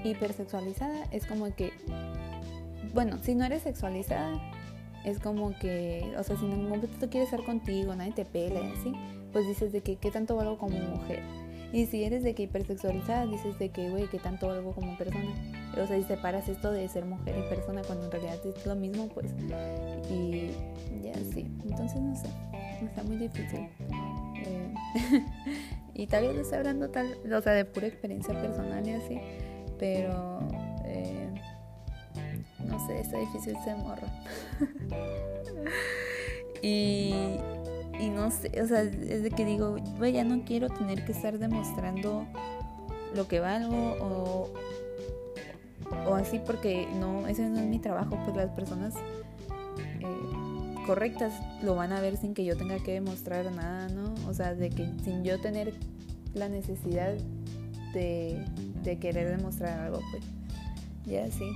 hipersexualizada, 0.05 1.05
es 1.11 1.26
como 1.26 1.53
que, 1.55 1.72
bueno, 2.94 3.18
si 3.18 3.35
no 3.35 3.44
eres 3.44 3.62
sexualizada, 3.62 4.40
es 5.05 5.18
como 5.18 5.57
que, 5.59 6.14
o 6.18 6.22
sea, 6.22 6.37
si 6.37 6.44
ningún 6.44 6.68
momento 6.68 7.09
quiere 7.09 7.24
estar 7.24 7.44
contigo, 7.44 7.94
nadie 7.94 8.12
te 8.12 8.24
pela 8.24 8.61
y 8.61 8.72
así, 8.72 8.92
pues 9.32 9.46
dices 9.46 9.72
de 9.72 9.80
que 9.80 9.96
qué 9.96 10.10
tanto 10.10 10.36
valgo 10.36 10.58
como 10.58 10.78
mujer. 10.78 11.20
Y 11.72 11.86
si 11.86 12.02
eres 12.02 12.24
de 12.24 12.34
que 12.34 12.44
hipersexualizada, 12.44 13.26
dices 13.26 13.58
de 13.58 13.68
que, 13.68 13.90
güey, 13.90 14.08
qué 14.08 14.18
tanto 14.18 14.48
valgo 14.48 14.72
como 14.72 14.96
persona. 14.98 15.30
O 15.80 15.86
sea, 15.86 15.96
y 15.96 16.02
separas 16.02 16.48
esto 16.48 16.72
de 16.72 16.88
ser 16.88 17.04
mujer 17.04 17.36
y 17.38 17.48
persona 17.48 17.82
cuando 17.82 18.06
en 18.06 18.10
realidad 18.10 18.38
es 18.44 18.66
lo 18.66 18.74
mismo, 18.74 19.08
pues. 19.08 19.32
Y 20.10 20.50
ya 21.02 21.14
sí. 21.32 21.46
Entonces, 21.64 22.00
no 22.00 22.16
sé. 22.16 22.26
Está 22.82 23.04
muy 23.04 23.16
difícil. 23.16 23.68
Eh, 24.34 24.74
y 25.94 26.06
tal 26.08 26.26
vez 26.26 26.34
lo 26.34 26.42
estoy 26.42 26.58
hablando 26.58 26.88
tal, 26.88 27.16
o 27.32 27.40
sea, 27.40 27.52
de 27.52 27.64
pura 27.64 27.86
experiencia 27.86 28.34
personal 28.40 28.86
y 28.88 28.92
así. 28.92 29.20
Pero 29.78 30.40
no 32.70 32.86
sé, 32.86 33.00
está 33.00 33.18
difícil 33.18 33.56
ser 33.64 33.76
morro. 33.76 34.06
y, 36.62 37.12
y 38.00 38.08
no 38.08 38.30
sé, 38.30 38.50
o 38.62 38.66
sea, 38.66 38.82
es 38.82 39.22
de 39.22 39.30
que 39.30 39.44
digo, 39.44 39.76
güey, 39.98 40.12
ya 40.12 40.24
no 40.24 40.42
quiero 40.44 40.68
tener 40.68 41.04
que 41.04 41.12
estar 41.12 41.38
demostrando 41.38 42.26
lo 43.14 43.28
que 43.28 43.40
valgo 43.40 43.96
o, 44.00 44.50
o 46.08 46.14
así 46.14 46.40
porque 46.44 46.88
no, 46.98 47.26
ese 47.26 47.48
no 47.48 47.58
es 47.58 47.66
mi 47.66 47.78
trabajo, 47.78 48.18
pues 48.24 48.36
las 48.36 48.50
personas 48.50 48.94
eh, 50.00 50.74
correctas 50.86 51.32
lo 51.62 51.74
van 51.74 51.92
a 51.92 52.00
ver 52.00 52.16
sin 52.16 52.34
que 52.34 52.44
yo 52.44 52.56
tenga 52.56 52.78
que 52.78 52.92
demostrar 52.92 53.50
nada, 53.52 53.88
¿no? 53.88 54.14
O 54.28 54.34
sea, 54.34 54.54
de 54.54 54.70
que 54.70 54.88
sin 55.04 55.24
yo 55.24 55.40
tener 55.40 55.74
la 56.34 56.48
necesidad 56.48 57.14
de, 57.92 58.44
de 58.82 58.98
querer 58.98 59.36
demostrar 59.36 59.80
algo, 59.80 60.00
pues 60.10 60.24
ya 61.06 61.30
sí. 61.30 61.50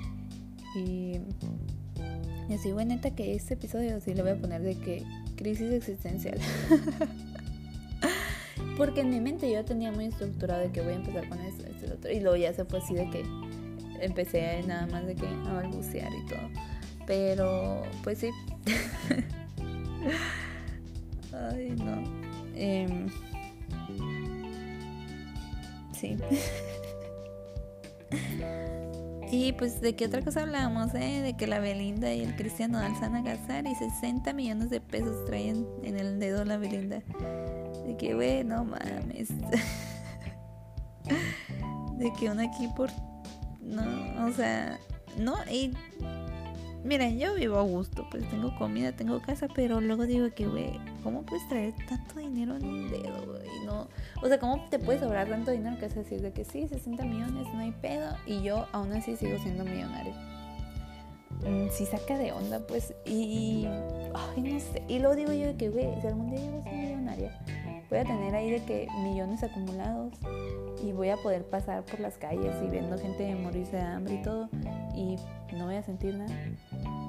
Y, 0.75 1.21
así, 2.53 2.73
bueno, 2.73 2.95
neta 2.95 3.15
que 3.15 3.35
este 3.35 3.55
episodio 3.55 4.01
sí 4.01 4.15
le 4.15 4.23
voy 4.23 4.33
a 4.33 4.37
poner 4.37 4.63
de 4.63 4.75
que 4.77 5.05
crisis 5.37 5.73
existencial. 5.73 6.39
Porque 8.77 9.03
en 9.03 9.11
mi 9.11 9.21
mente 9.21 9.51
yo 9.51 9.65
tenía 9.65 9.93
muy 9.93 10.07
estructurado 10.07 10.61
de 10.61 10.73
que 10.73 10.81
voy 10.81 10.95
a 10.95 10.97
empezar 10.97 11.29
con 11.29 11.41
esto, 11.41 11.65
esto 11.67 11.85
y 11.85 11.89
lo 11.89 11.95
otro. 11.95 12.11
Y 12.11 12.21
luego 12.21 12.37
ya 12.37 12.53
se 12.53 12.65
fue 12.65 12.79
así 12.81 12.95
de 12.95 13.09
que 13.11 13.25
empecé 14.01 14.63
nada 14.67 14.87
más 14.87 15.07
de 15.07 15.15
que 15.15 15.27
a 15.27 15.53
balbucear 15.53 16.13
y 16.13 16.27
todo. 16.27 16.49
Pero, 17.07 17.83
pues 18.03 18.19
sí. 18.19 18.31
Ay, 21.33 21.71
no. 21.71 22.03
Eh, 22.55 23.07
sí. 25.93 26.17
Y 29.35 29.53
pues 29.53 29.81
de 29.81 29.97
qué 29.97 30.07
otra 30.07 30.23
cosa 30.23 30.43
hablamos, 30.43 30.95
¿eh? 30.95 31.21
De 31.21 31.37
que 31.37 31.49
la 31.49 31.59
Belinda 31.59 32.15
y 32.15 32.21
el 32.21 32.37
Cristiano 32.37 32.79
van 32.79 33.17
a 33.17 33.25
casar 33.25 33.67
y 33.67 33.75
60 33.75 34.33
millones 34.33 34.71
de 34.71 34.81
pesos 34.81 35.25
traen 35.25 35.67
en 35.83 35.99
el 35.99 36.21
dedo 36.21 36.45
la 36.45 36.57
Belinda. 36.57 37.03
De 37.85 37.97
que, 37.99 38.15
güey, 38.15 38.45
no 38.45 38.65
mames. 38.65 39.31
de 41.99 42.13
que 42.13 42.31
uno 42.31 42.43
aquí 42.43 42.69
por... 42.77 42.91
No, 43.61 44.25
o 44.25 44.31
sea, 44.31 44.79
no, 45.19 45.35
y 45.51 45.73
Miren, 46.85 47.19
yo 47.19 47.35
vivo 47.35 47.57
a 47.57 47.63
gusto, 47.63 48.07
pues 48.11 48.29
tengo 48.29 48.55
comida, 48.59 48.93
tengo 48.93 49.23
casa, 49.23 49.49
pero 49.55 49.81
luego 49.81 50.05
digo 50.05 50.29
que, 50.35 50.47
güey, 50.47 50.79
¿cómo 51.03 51.23
puedes 51.23 51.49
traer 51.49 51.73
tanto 51.89 52.19
dinero 52.19 52.57
en 52.57 52.65
un 52.67 52.91
dedo, 52.91 53.25
güey? 53.25 53.49
No, 53.65 53.89
o 54.23 54.29
sea, 54.29 54.39
¿cómo 54.39 54.69
te 54.69 54.79
puede 54.79 55.01
sobrar 55.01 55.27
tanto 55.27 55.51
dinero 55.51 55.79
que 55.79 55.87
es 55.87 55.95
decir 55.95 56.21
de 56.21 56.35
que 56.35 56.45
sí, 56.45 56.69
60 56.69 57.03
millones, 57.07 57.47
no 57.55 57.61
hay 57.61 57.73
pedo, 57.73 58.15
y 58.27 58.43
yo 58.43 58.67
aún 58.73 58.93
así 58.93 59.17
sigo 59.17 59.39
siendo 59.39 59.65
millonario? 59.65 60.13
Mm, 61.41 61.71
si 61.71 61.87
saca 61.87 62.19
de 62.19 62.33
onda, 62.33 62.61
pues, 62.67 62.93
y, 63.07 63.67
ay, 64.15 64.43
no 64.43 64.61
sé, 64.61 64.83
y 64.87 64.99
luego 64.99 65.17
digo 65.17 65.33
yo 65.33 65.47
de 65.47 65.57
que, 65.57 65.71
güey, 65.71 65.89
si 66.03 66.07
algún 66.07 66.33
día 66.33 66.41
llego 66.41 66.59
a 66.59 66.65
ser 66.65 66.75
millonaria, 66.75 67.41
voy 67.89 67.99
a 67.99 68.05
tener 68.05 68.35
ahí 68.35 68.51
de 68.51 68.63
que 68.63 68.89
millones 69.03 69.43
acumulados 69.43 70.13
y 70.85 70.93
voy 70.93 71.09
a 71.09 71.17
poder 71.17 71.45
pasar 71.45 71.83
por 71.85 72.01
las 72.01 72.19
calles 72.19 72.55
y 72.63 72.69
viendo 72.69 72.99
gente 72.99 73.35
morirse 73.37 73.77
de 73.77 73.83
hambre 73.83 74.17
y 74.17 74.23
todo, 74.23 74.51
y 74.95 75.17
no 75.57 75.65
voy 75.65 75.77
a 75.77 75.83
sentir 75.83 76.15
nada 76.15 76.35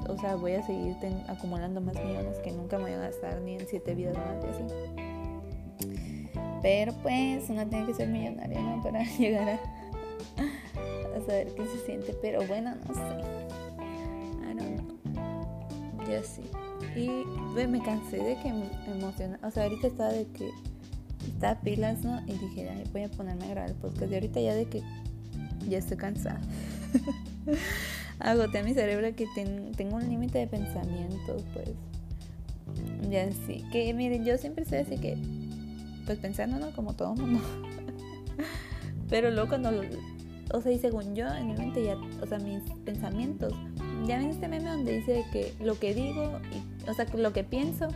o 0.09 0.17
sea, 0.17 0.35
voy 0.35 0.53
a 0.53 0.65
seguir 0.65 0.95
acumulando 1.27 1.81
más 1.81 1.95
millones 1.95 2.37
que 2.39 2.51
nunca 2.51 2.77
me 2.77 2.83
voy 2.83 2.93
a 2.93 2.99
gastar 2.99 3.41
ni 3.41 3.55
en 3.55 3.67
siete 3.67 3.95
vidas 3.95 4.15
más 4.17 4.41
de 4.41 4.49
así. 4.49 4.63
Pero 6.61 6.93
pues 7.03 7.49
uno 7.49 7.67
tiene 7.67 7.85
que 7.85 7.93
ser 7.93 8.07
millonaria, 8.07 8.59
¿no? 8.59 8.81
Para 8.81 9.03
llegar 9.17 9.59
a, 9.59 11.19
saber 11.25 11.53
qué 11.55 11.65
se 11.67 11.85
siente. 11.85 12.15
Pero 12.21 12.45
bueno, 12.47 12.75
no 12.87 12.93
sé. 12.93 13.01
I 14.41 14.55
don't 14.55 14.79
know. 14.79 16.09
Yo 16.09 16.23
sí. 16.23 16.41
Y 16.95 17.67
me 17.67 17.81
cansé 17.83 18.17
de 18.17 18.37
que 18.39 18.51
me 18.51 18.67
emociona. 18.87 19.39
O 19.43 19.51
sea, 19.51 19.63
ahorita 19.63 19.87
estaba 19.87 20.09
de 20.11 20.25
que 20.27 20.49
estaba 21.27 21.59
pilas, 21.61 22.03
¿no? 22.03 22.21
Y 22.25 22.33
dije, 22.33 22.69
Ay, 22.69 22.83
voy 22.91 23.03
a 23.03 23.09
ponerme 23.09 23.45
a 23.45 23.49
grabar 23.49 23.69
el 23.69 23.75
podcast. 23.75 24.11
Y 24.11 24.15
ahorita 24.15 24.39
ya 24.39 24.55
de 24.55 24.65
que 24.65 24.81
ya 25.67 25.77
estoy 25.77 25.97
cansada. 25.97 26.41
agoté 28.25 28.63
mi 28.63 28.73
cerebro 28.73 29.15
que 29.15 29.27
tengo 29.77 29.95
un 29.95 30.09
límite 30.09 30.39
de 30.39 30.47
pensamientos, 30.47 31.43
pues. 31.53 31.69
Ya 33.09 33.31
sí. 33.31 33.63
Que 33.71 33.93
miren, 33.93 34.25
yo 34.25 34.37
siempre 34.37 34.63
estoy 34.63 34.79
así 34.79 34.97
que, 34.97 35.17
pues 36.05 36.17
pensando, 36.17 36.57
¿no? 36.57 36.71
Como 36.71 36.93
todo 36.93 37.13
mundo. 37.15 37.39
Pero 39.09 39.29
luego 39.29 39.49
cuando, 39.49 39.69
o 40.51 40.61
sea, 40.61 40.71
y 40.71 40.79
según 40.79 41.15
yo, 41.15 41.27
en 41.27 41.47
mi 41.47 41.53
mente 41.53 41.83
ya, 41.83 41.95
o 42.21 42.25
sea, 42.25 42.39
mis 42.39 42.63
pensamientos, 42.83 43.53
ya 44.07 44.17
ven 44.17 44.31
este 44.31 44.47
meme 44.47 44.69
donde 44.69 44.97
dice 44.97 45.23
que 45.31 45.53
lo 45.63 45.77
que 45.79 45.93
digo, 45.93 46.39
o 46.87 46.93
sea, 46.93 47.05
lo 47.15 47.31
que 47.31 47.43
pienso, 47.43 47.87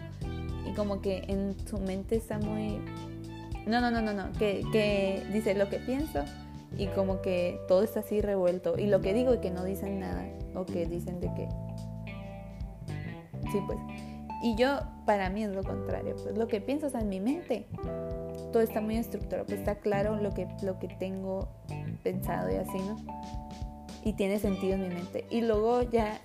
y 0.70 0.74
como 0.76 1.02
que 1.02 1.24
en 1.28 1.56
su 1.68 1.80
mente 1.80 2.16
está 2.16 2.38
muy... 2.38 2.78
No, 3.66 3.82
no, 3.82 3.90
no, 3.90 4.02
no, 4.02 4.14
no, 4.14 4.32
que, 4.34 4.64
que 4.72 5.24
dice 5.34 5.56
lo 5.56 5.70
que 5.70 5.78
pienso 5.80 6.24
y 6.80 6.88
como 6.88 7.22
que 7.22 7.60
todo 7.68 7.84
está 7.84 8.00
así 8.00 8.22
revuelto. 8.22 8.80
Y 8.80 8.88
lo 8.88 9.02
que 9.02 9.14
digo 9.14 9.34
y 9.34 9.40
que 9.40 9.52
no 9.52 9.66
dicen 9.66 10.00
nada, 10.00 10.26
o 10.56 10.66
que 10.66 10.86
dicen 10.86 11.20
de 11.20 11.28
que... 11.34 11.48
Sí, 13.52 13.60
pues. 13.68 13.78
Y 14.42 14.56
yo, 14.56 14.80
para 15.06 15.30
mí 15.30 15.44
es 15.44 15.52
lo 15.52 15.64
contrario, 15.64 16.16
pues 16.24 16.38
lo 16.38 16.48
que 16.48 16.62
pienso, 16.62 16.88
o 16.88 16.90
sea, 16.90 17.02
en 17.02 17.10
mi 17.10 17.20
mente, 17.20 17.68
todo 18.54 18.62
está 18.62 18.80
muy 18.80 18.96
estructurado, 18.96 19.46
pues 19.46 19.60
está 19.60 19.76
claro 19.76 20.16
lo 20.16 20.34
que, 20.34 20.48
lo 20.64 20.80
que 20.80 20.88
tengo 20.88 21.50
pensado 22.04 22.50
y 22.50 22.56
así, 22.56 22.78
¿no? 22.78 22.96
Y 24.06 24.14
tiene 24.14 24.40
sentido 24.40 24.76
en 24.76 24.84
mi 24.84 24.96
mente. 24.96 25.26
Y 25.30 25.42
luego 25.42 25.82
ya, 25.82 26.22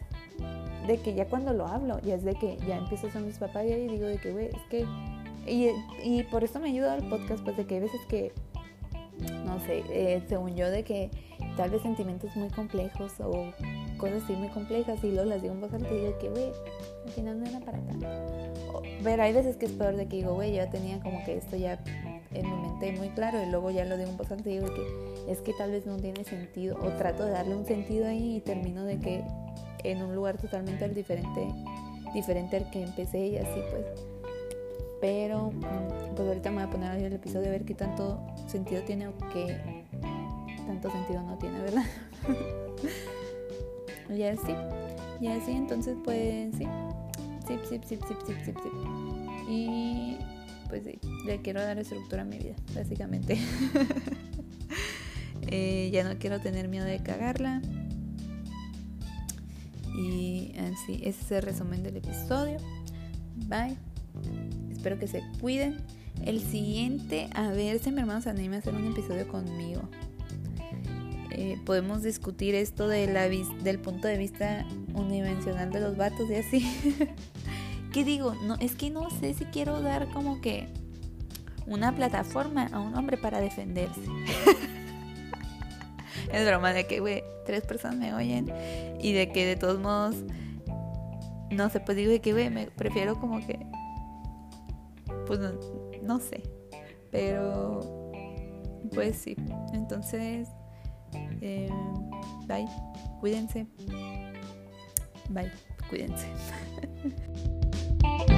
de 0.87 0.99
que 0.99 1.14
ya 1.14 1.27
cuando 1.27 1.53
lo 1.53 1.67
hablo, 1.67 1.99
ya 2.03 2.14
es 2.14 2.23
de 2.23 2.35
que 2.35 2.57
ya 2.69 2.77
empiezo 2.77 3.09
a 3.09 3.11
ser 3.11 3.23
mis 3.23 3.38
papás 3.38 3.64
y 3.64 3.88
digo 3.88 4.07
de 4.07 4.19
que, 4.19 4.31
güey, 4.31 4.47
es 4.47 4.62
que... 4.71 4.87
Y, 5.47 5.71
y 6.05 6.23
por 6.23 6.45
eso 6.45 6.61
me 6.61 6.69
ayuda 6.69 6.95
el 6.95 7.09
podcast, 7.09 7.43
pues 7.43 7.57
de 7.57 7.67
que 7.67 7.75
hay 7.75 7.81
veces 7.81 8.01
que 8.09 8.33
no 9.44 9.61
sé, 9.61 9.85
eh, 9.90 10.22
según 10.29 10.55
yo, 10.57 10.70
de 10.70 10.83
que 10.83 11.11
tal 11.57 11.70
vez 11.70 11.83
sentimientos 11.83 12.35
muy 12.37 12.48
complejos 12.48 13.12
o 13.20 13.53
cosas 13.98 14.24
así 14.24 14.35
muy 14.35 14.48
complejas 14.48 15.03
y 15.05 15.12
luego 15.12 15.31
las 15.31 15.42
digo 15.42 15.55
en 15.55 15.61
voz 15.61 15.72
alta 15.72 15.92
y 15.92 15.98
digo 15.98 16.18
que, 16.18 16.29
güey, 16.29 16.53
al 17.07 17.12
final 17.12 17.40
no 17.40 17.46
era 17.46 17.61
para 17.61 17.79
tanto. 17.79 18.07
Pero 19.03 19.22
hay 19.22 19.33
veces 19.33 19.57
que 19.57 19.66
es 19.66 19.72
peor 19.72 19.96
de 19.96 20.07
que 20.07 20.16
digo, 20.16 20.35
güey, 20.35 20.55
yo 20.55 20.68
tenía 20.68 21.00
como 21.00 21.24
que 21.24 21.37
esto 21.37 21.57
ya 21.57 21.79
en 22.33 22.50
mi 22.50 22.68
mente 22.68 22.92
muy 22.92 23.09
claro 23.11 23.42
y 23.42 23.46
luego 23.46 23.70
ya 23.70 23.85
lo 23.85 23.96
digo 23.96 24.11
en 24.11 24.16
voz 24.16 24.31
alta 24.31 24.50
y 24.50 24.59
digo 24.59 24.74
que 24.74 25.33
es 25.33 25.38
que 25.40 25.53
tal 25.53 25.70
vez 25.70 25.87
no 25.87 25.96
tiene 25.96 26.24
sentido 26.24 26.77
o 26.81 26.88
trato 26.98 27.24
de 27.24 27.31
darle 27.31 27.55
un 27.55 27.64
sentido 27.64 28.07
ahí 28.07 28.37
y 28.37 28.40
termino 28.40 28.85
de 28.85 28.98
que 28.98 29.22
en 29.85 30.03
un 30.03 30.14
lugar 30.14 30.38
totalmente 30.38 30.88
diferente, 30.88 31.46
diferente 32.12 32.57
al 32.57 32.70
que 32.70 32.83
empecé 32.83 33.27
y 33.27 33.37
así 33.37 33.61
pues 33.70 34.13
pero 35.05 35.51
mm, 35.51 36.14
pues 36.17 36.29
ahorita 36.29 36.49
me 36.49 36.57
voy 36.57 36.64
a 36.64 36.71
poner 36.71 36.90
ahí 36.93 37.05
el 37.05 37.12
episodio 37.12 37.49
a 37.49 37.51
ver 37.51 37.67
qué 37.67 37.75
tanto 37.75 38.25
sentido 38.47 38.83
tiene 38.85 39.09
o 39.09 39.12
qué 39.35 39.85
tanto 40.67 40.90
sentido 40.90 41.23
no 41.23 41.37
tiene, 41.37 41.61
¿verdad? 41.61 41.85
y 44.09 44.23
así, 44.23 44.55
y 45.21 45.27
así, 45.27 45.51
entonces 45.51 45.99
pues 46.03 46.55
sí, 46.57 46.64
sí, 47.47 47.59
sí, 47.69 47.81
sí, 47.87 47.99
sí, 48.09 48.14
sí, 48.27 48.35
sí, 48.47 48.53
sí. 48.62 49.53
Y 49.53 50.17
pues 50.71 50.85
sí, 50.85 50.99
le 51.27 51.43
quiero 51.43 51.61
dar 51.61 51.79
estructura 51.79 52.23
a 52.23 52.25
mi 52.25 52.38
vida, 52.38 52.57
básicamente. 52.75 53.38
Eh, 55.49 55.90
ya 55.93 56.03
no 56.05 56.19
quiero 56.19 56.40
tener 56.40 56.69
miedo 56.69 56.87
de 56.87 57.01
cagarla. 57.03 57.61
Y 59.95 60.55
así, 60.59 61.03
ese 61.05 61.21
es 61.21 61.31
el 61.33 61.43
resumen 61.43 61.83
del 61.83 61.99
episodio. 61.99 62.57
Bye. 63.47 63.77
Espero 64.85 65.01
que 65.01 65.09
se 65.09 65.23
cuiden. 65.40 65.79
El 66.27 66.42
siguiente, 66.42 67.31
a 67.33 67.49
ver 67.49 67.79
si 67.79 67.90
mi 67.90 68.01
hermano 68.01 68.20
se 68.20 68.29
anima 68.29 68.57
a 68.57 68.59
hacer 68.59 68.75
un 68.75 68.92
episodio 68.92 69.27
conmigo. 69.27 69.81
Eh, 71.31 71.57
podemos 71.64 72.03
discutir 72.03 72.55
esto 72.55 72.87
de 72.87 73.07
la 73.07 73.27
del 73.27 73.79
punto 73.79 74.09
de 74.09 74.18
vista 74.18 74.66
unidimensional 74.92 75.73
de 75.73 75.81
los 75.81 75.97
vatos 75.97 76.29
y 76.29 76.35
así. 76.35 76.99
¿Qué 77.94 78.05
digo? 78.05 78.35
No, 78.44 78.57
es 78.57 78.75
que 78.75 78.90
no 78.90 79.09
sé 79.09 79.33
si 79.33 79.47
quiero 79.47 79.81
dar 79.81 80.12
como 80.12 80.42
que 80.42 80.68
una 81.66 81.97
plataforma 81.97 82.68
a 82.70 82.79
un 82.79 82.94
hombre 82.94 83.16
para 83.16 83.40
defenderse. 83.40 84.03
es 86.31 86.47
broma 86.47 86.75
de 86.75 86.87
que, 86.87 87.01
güey, 87.01 87.25
tres 87.47 87.64
personas 87.64 87.97
me 87.97 88.12
oyen 88.12 88.53
y 89.01 89.14
de 89.14 89.33
que 89.33 89.47
de 89.47 89.57
todos 89.57 89.81
modos, 89.81 90.16
no 91.51 91.70
sé, 91.70 91.81
pues 91.81 91.97
digo 91.97 92.11
de 92.11 92.20
que, 92.20 92.35
güey, 92.35 92.66
prefiero 92.77 93.18
como 93.18 93.38
que, 93.47 93.61
pues 95.27 95.41
no, 96.03 96.21
sé, 96.21 96.43
pero, 97.11 97.81
pues 98.93 99.17
sí, 99.17 99.37
entonces, 99.73 100.49
eh, 101.41 101.71
bye, 102.47 102.67
cuídense, 103.21 103.67
bye, 105.31 105.51
cuídense. 105.89 106.29